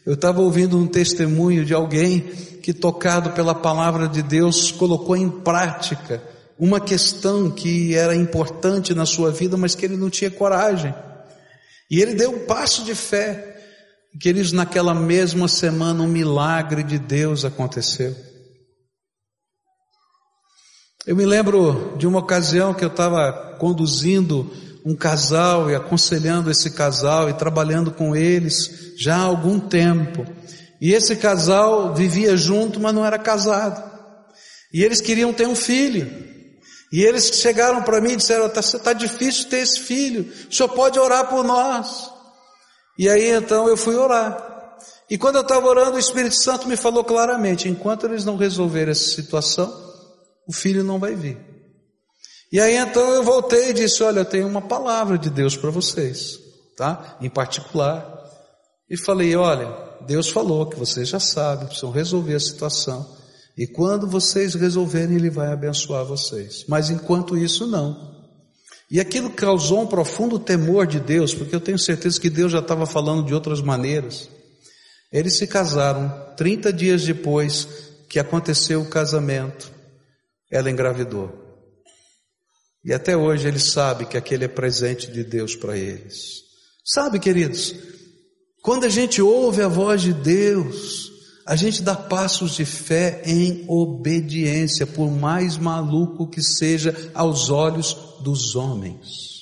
Eu 0.05 0.13
estava 0.13 0.39
ouvindo 0.39 0.77
um 0.77 0.85
testemunho 0.85 1.65
de 1.65 1.73
alguém 1.73 2.19
que, 2.61 2.71
tocado 2.71 3.31
pela 3.31 3.55
palavra 3.55 4.07
de 4.07 4.21
Deus, 4.21 4.71
colocou 4.71 5.17
em 5.17 5.27
prática 5.27 6.21
uma 6.57 6.79
questão 6.79 7.51
que 7.51 7.95
era 7.95 8.15
importante 8.15 8.93
na 8.93 9.05
sua 9.05 9.31
vida, 9.31 9.57
mas 9.57 9.75
que 9.75 9.85
ele 9.85 9.97
não 9.97 10.09
tinha 10.09 10.31
coragem. 10.31 10.93
E 11.89 12.01
ele 12.01 12.15
deu 12.15 12.31
um 12.31 12.45
passo 12.45 12.83
de 12.83 12.95
fé. 12.95 13.53
Queridos, 14.19 14.51
naquela 14.51 14.93
mesma 14.93 15.47
semana 15.47 16.01
um 16.01 16.07
milagre 16.07 16.83
de 16.83 16.97
Deus 16.97 17.43
aconteceu. 17.43 18.15
Eu 21.05 21.15
me 21.15 21.25
lembro 21.25 21.95
de 21.97 22.07
uma 22.07 22.19
ocasião 22.19 22.73
que 22.73 22.83
eu 22.83 22.89
estava 22.89 23.57
conduzindo 23.59 24.49
um 24.85 24.95
casal 24.95 25.69
e 25.69 25.75
aconselhando 25.75 26.49
esse 26.49 26.71
casal 26.71 27.29
e 27.29 27.33
trabalhando 27.33 27.91
com 27.91 28.15
eles 28.15 28.93
já 28.97 29.17
há 29.17 29.21
algum 29.21 29.59
tempo. 29.59 30.25
E 30.79 30.93
esse 30.93 31.15
casal 31.15 31.93
vivia 31.93 32.37
junto, 32.37 32.79
mas 32.79 32.93
não 32.93 33.05
era 33.05 33.19
casado. 33.19 33.83
E 34.71 34.83
eles 34.83 35.01
queriam 35.01 35.33
ter 35.33 35.47
um 35.47 35.55
filho. 35.55 36.34
E 36.95 37.03
eles 37.03 37.25
chegaram 37.25 37.83
para 37.83 37.99
mim 37.99 38.13
e 38.13 38.15
disseram: 38.15 38.45
está 38.45 38.61
tá 38.79 38.93
difícil 38.93 39.49
ter 39.49 39.57
esse 39.57 39.81
filho, 39.81 40.31
o 40.49 40.53
senhor 40.53 40.69
pode 40.69 40.97
orar 40.97 41.27
por 41.27 41.43
nós. 41.43 42.09
E 42.97 43.09
aí 43.09 43.31
então 43.31 43.67
eu 43.67 43.75
fui 43.75 43.97
orar. 43.97 44.77
E 45.09 45.17
quando 45.17 45.35
eu 45.35 45.41
estava 45.41 45.67
orando, 45.67 45.97
o 45.97 45.99
Espírito 45.99 46.35
Santo 46.35 46.69
me 46.69 46.77
falou 46.77 47.03
claramente: 47.03 47.67
enquanto 47.67 48.05
eles 48.05 48.23
não 48.23 48.37
resolverem 48.37 48.91
essa 48.91 49.09
situação, 49.11 49.77
o 50.47 50.53
filho 50.53 50.85
não 50.85 50.97
vai 50.97 51.15
vir. 51.15 51.37
E 52.49 52.61
aí 52.61 52.77
então 52.77 53.13
eu 53.13 53.23
voltei 53.23 53.71
e 53.71 53.73
disse: 53.73 54.01
Olha, 54.01 54.21
eu 54.21 54.25
tenho 54.25 54.47
uma 54.47 54.61
palavra 54.61 55.17
de 55.17 55.29
Deus 55.29 55.57
para 55.57 55.71
vocês, 55.71 56.39
tá? 56.77 57.17
Em 57.19 57.29
particular. 57.29 58.09
E 58.89 58.95
falei: 58.95 59.35
Olha, 59.35 59.67
Deus 60.07 60.29
falou 60.29 60.69
que 60.69 60.79
vocês 60.79 61.09
já 61.09 61.19
sabem, 61.19 61.65
precisam 61.65 61.91
resolver 61.91 62.35
a 62.35 62.39
situação. 62.39 63.05
E 63.57 63.65
quando 63.65 64.07
vocês 64.07 64.53
resolverem, 64.53 65.15
Ele 65.15 65.29
vai 65.29 65.51
abençoar 65.51 66.05
vocês. 66.05 66.65
Mas 66.67 66.89
enquanto 66.89 67.37
isso, 67.37 67.65
não. 67.65 68.13
E 68.89 68.99
aquilo 68.99 69.29
causou 69.31 69.81
um 69.81 69.87
profundo 69.87 70.37
temor 70.37 70.85
de 70.85 70.99
Deus, 70.99 71.33
porque 71.33 71.55
eu 71.55 71.61
tenho 71.61 71.79
certeza 71.79 72.19
que 72.19 72.29
Deus 72.29 72.51
já 72.51 72.59
estava 72.59 72.85
falando 72.85 73.25
de 73.25 73.33
outras 73.33 73.61
maneiras. 73.61 74.29
Eles 75.11 75.37
se 75.37 75.47
casaram 75.47 76.33
30 76.35 76.71
dias 76.73 77.03
depois 77.03 77.67
que 78.09 78.19
aconteceu 78.19 78.81
o 78.81 78.89
casamento, 78.89 79.71
ela 80.51 80.69
engravidou. 80.69 81.43
E 82.83 82.93
até 82.93 83.17
hoje 83.17 83.47
ele 83.47 83.59
sabe 83.59 84.05
que 84.05 84.17
aquele 84.17 84.45
é 84.45 84.47
presente 84.47 85.11
de 85.11 85.23
Deus 85.23 85.55
para 85.55 85.75
eles. 85.75 86.43
Sabe, 86.83 87.19
queridos, 87.19 87.73
quando 88.61 88.85
a 88.85 88.89
gente 88.89 89.21
ouve 89.21 89.63
a 89.63 89.67
voz 89.67 90.03
de 90.03 90.13
Deus, 90.13 91.11
a 91.45 91.55
gente 91.55 91.83
dá 91.83 91.95
passos 91.95 92.55
de 92.55 92.65
fé 92.65 93.21
em 93.23 93.63
obediência, 93.67 94.87
por 94.87 95.11
mais 95.11 95.57
maluco 95.57 96.27
que 96.27 96.41
seja 96.41 97.11
aos 97.13 97.51
olhos 97.51 97.95
dos 98.21 98.55
homens. 98.55 99.35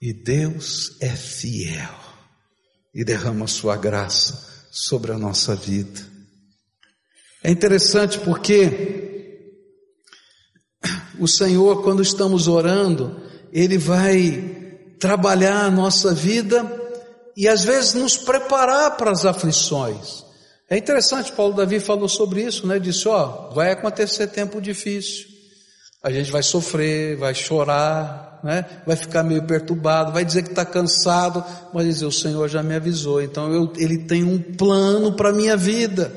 E 0.00 0.14
Deus 0.14 0.96
é 0.98 1.10
fiel 1.10 1.94
e 2.94 3.04
derrama 3.04 3.46
sua 3.46 3.76
graça 3.76 4.48
sobre 4.70 5.12
a 5.12 5.18
nossa 5.18 5.54
vida. 5.54 6.00
É 7.44 7.50
interessante 7.50 8.18
porque 8.20 9.50
o 11.18 11.28
Senhor, 11.28 11.82
quando 11.82 12.02
estamos 12.02 12.48
orando, 12.48 13.20
Ele 13.52 13.76
vai 13.76 14.96
trabalhar 14.98 15.66
a 15.66 15.70
nossa 15.70 16.14
vida 16.14 16.64
e 17.36 17.46
às 17.46 17.62
vezes 17.62 17.92
nos 17.92 18.16
preparar 18.16 18.96
para 18.96 19.10
as 19.10 19.26
aflições. 19.26 20.29
É 20.70 20.78
interessante, 20.78 21.32
Paulo 21.32 21.52
Davi 21.52 21.80
falou 21.80 22.08
sobre 22.08 22.44
isso, 22.44 22.64
né? 22.64 22.78
Disse, 22.78 23.08
ó, 23.08 23.50
vai 23.50 23.72
acontecer 23.72 24.28
tempo 24.28 24.60
difícil. 24.60 25.26
A 26.00 26.12
gente 26.12 26.30
vai 26.30 26.44
sofrer, 26.44 27.16
vai 27.16 27.34
chorar, 27.34 28.38
né? 28.44 28.64
Vai 28.86 28.94
ficar 28.94 29.24
meio 29.24 29.44
perturbado, 29.44 30.12
vai 30.12 30.24
dizer 30.24 30.44
que 30.44 30.50
está 30.50 30.64
cansado, 30.64 31.44
mas 31.74 31.86
dizer, 31.86 32.06
o 32.06 32.12
Senhor 32.12 32.48
já 32.48 32.62
me 32.62 32.76
avisou, 32.76 33.20
então 33.20 33.52
eu, 33.52 33.72
Ele 33.76 34.06
tem 34.06 34.22
um 34.22 34.40
plano 34.40 35.16
para 35.16 35.30
a 35.30 35.32
minha 35.32 35.56
vida. 35.56 36.12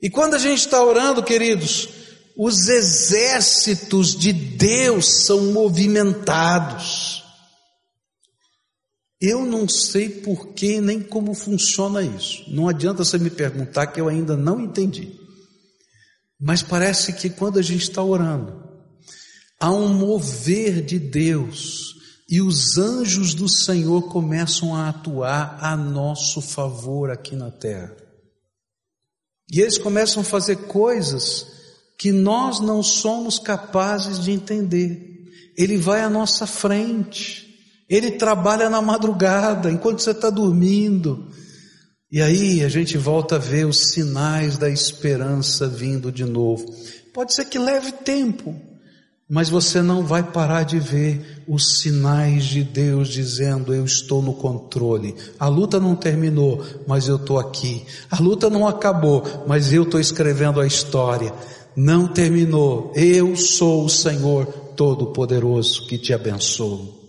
E 0.00 0.08
quando 0.08 0.34
a 0.34 0.38
gente 0.38 0.60
está 0.60 0.82
orando, 0.82 1.22
queridos, 1.22 1.90
os 2.36 2.68
exércitos 2.68 4.16
de 4.16 4.32
Deus 4.32 5.26
são 5.26 5.52
movimentados. 5.52 7.21
Eu 9.22 9.46
não 9.46 9.68
sei 9.68 10.08
porquê 10.08 10.80
nem 10.80 11.00
como 11.00 11.32
funciona 11.32 12.02
isso. 12.02 12.44
Não 12.48 12.68
adianta 12.68 13.04
você 13.04 13.16
me 13.18 13.30
perguntar 13.30 13.86
que 13.86 14.00
eu 14.00 14.08
ainda 14.08 14.36
não 14.36 14.60
entendi. 14.60 15.16
Mas 16.40 16.60
parece 16.60 17.12
que 17.12 17.30
quando 17.30 17.60
a 17.60 17.62
gente 17.62 17.82
está 17.82 18.02
orando, 18.02 18.68
há 19.60 19.70
um 19.70 19.94
mover 19.94 20.84
de 20.84 20.98
Deus 20.98 21.94
e 22.28 22.42
os 22.42 22.76
anjos 22.78 23.32
do 23.32 23.48
Senhor 23.48 24.08
começam 24.08 24.74
a 24.74 24.88
atuar 24.88 25.56
a 25.60 25.76
nosso 25.76 26.42
favor 26.42 27.08
aqui 27.08 27.36
na 27.36 27.52
terra. 27.52 27.96
E 29.52 29.60
eles 29.60 29.78
começam 29.78 30.22
a 30.22 30.24
fazer 30.24 30.56
coisas 30.66 31.46
que 31.96 32.10
nós 32.10 32.58
não 32.58 32.82
somos 32.82 33.38
capazes 33.38 34.18
de 34.18 34.32
entender. 34.32 35.30
Ele 35.56 35.76
vai 35.76 36.00
à 36.00 36.10
nossa 36.10 36.44
frente. 36.44 37.51
Ele 37.92 38.12
trabalha 38.12 38.70
na 38.70 38.80
madrugada, 38.80 39.70
enquanto 39.70 40.00
você 40.00 40.12
está 40.12 40.30
dormindo. 40.30 41.26
E 42.10 42.22
aí 42.22 42.64
a 42.64 42.68
gente 42.70 42.96
volta 42.96 43.36
a 43.36 43.38
ver 43.38 43.66
os 43.66 43.90
sinais 43.90 44.56
da 44.56 44.70
esperança 44.70 45.68
vindo 45.68 46.10
de 46.10 46.24
novo. 46.24 46.64
Pode 47.12 47.34
ser 47.34 47.44
que 47.44 47.58
leve 47.58 47.92
tempo, 47.92 48.56
mas 49.28 49.50
você 49.50 49.82
não 49.82 50.06
vai 50.06 50.22
parar 50.22 50.62
de 50.62 50.78
ver 50.78 51.44
os 51.46 51.80
sinais 51.80 52.44
de 52.44 52.64
Deus 52.64 53.10
dizendo: 53.10 53.74
Eu 53.74 53.84
estou 53.84 54.22
no 54.22 54.32
controle. 54.32 55.14
A 55.38 55.46
luta 55.46 55.78
não 55.78 55.94
terminou, 55.94 56.64
mas 56.86 57.08
eu 57.08 57.16
estou 57.16 57.38
aqui. 57.38 57.84
A 58.10 58.18
luta 58.22 58.48
não 58.48 58.66
acabou, 58.66 59.22
mas 59.46 59.70
eu 59.70 59.82
estou 59.82 60.00
escrevendo 60.00 60.62
a 60.62 60.66
história. 60.66 61.30
Não 61.76 62.08
terminou. 62.08 62.90
Eu 62.96 63.36
sou 63.36 63.84
o 63.84 63.90
Senhor 63.90 64.46
Todo-Poderoso 64.46 65.86
que 65.86 65.98
te 65.98 66.14
abençoo. 66.14 67.01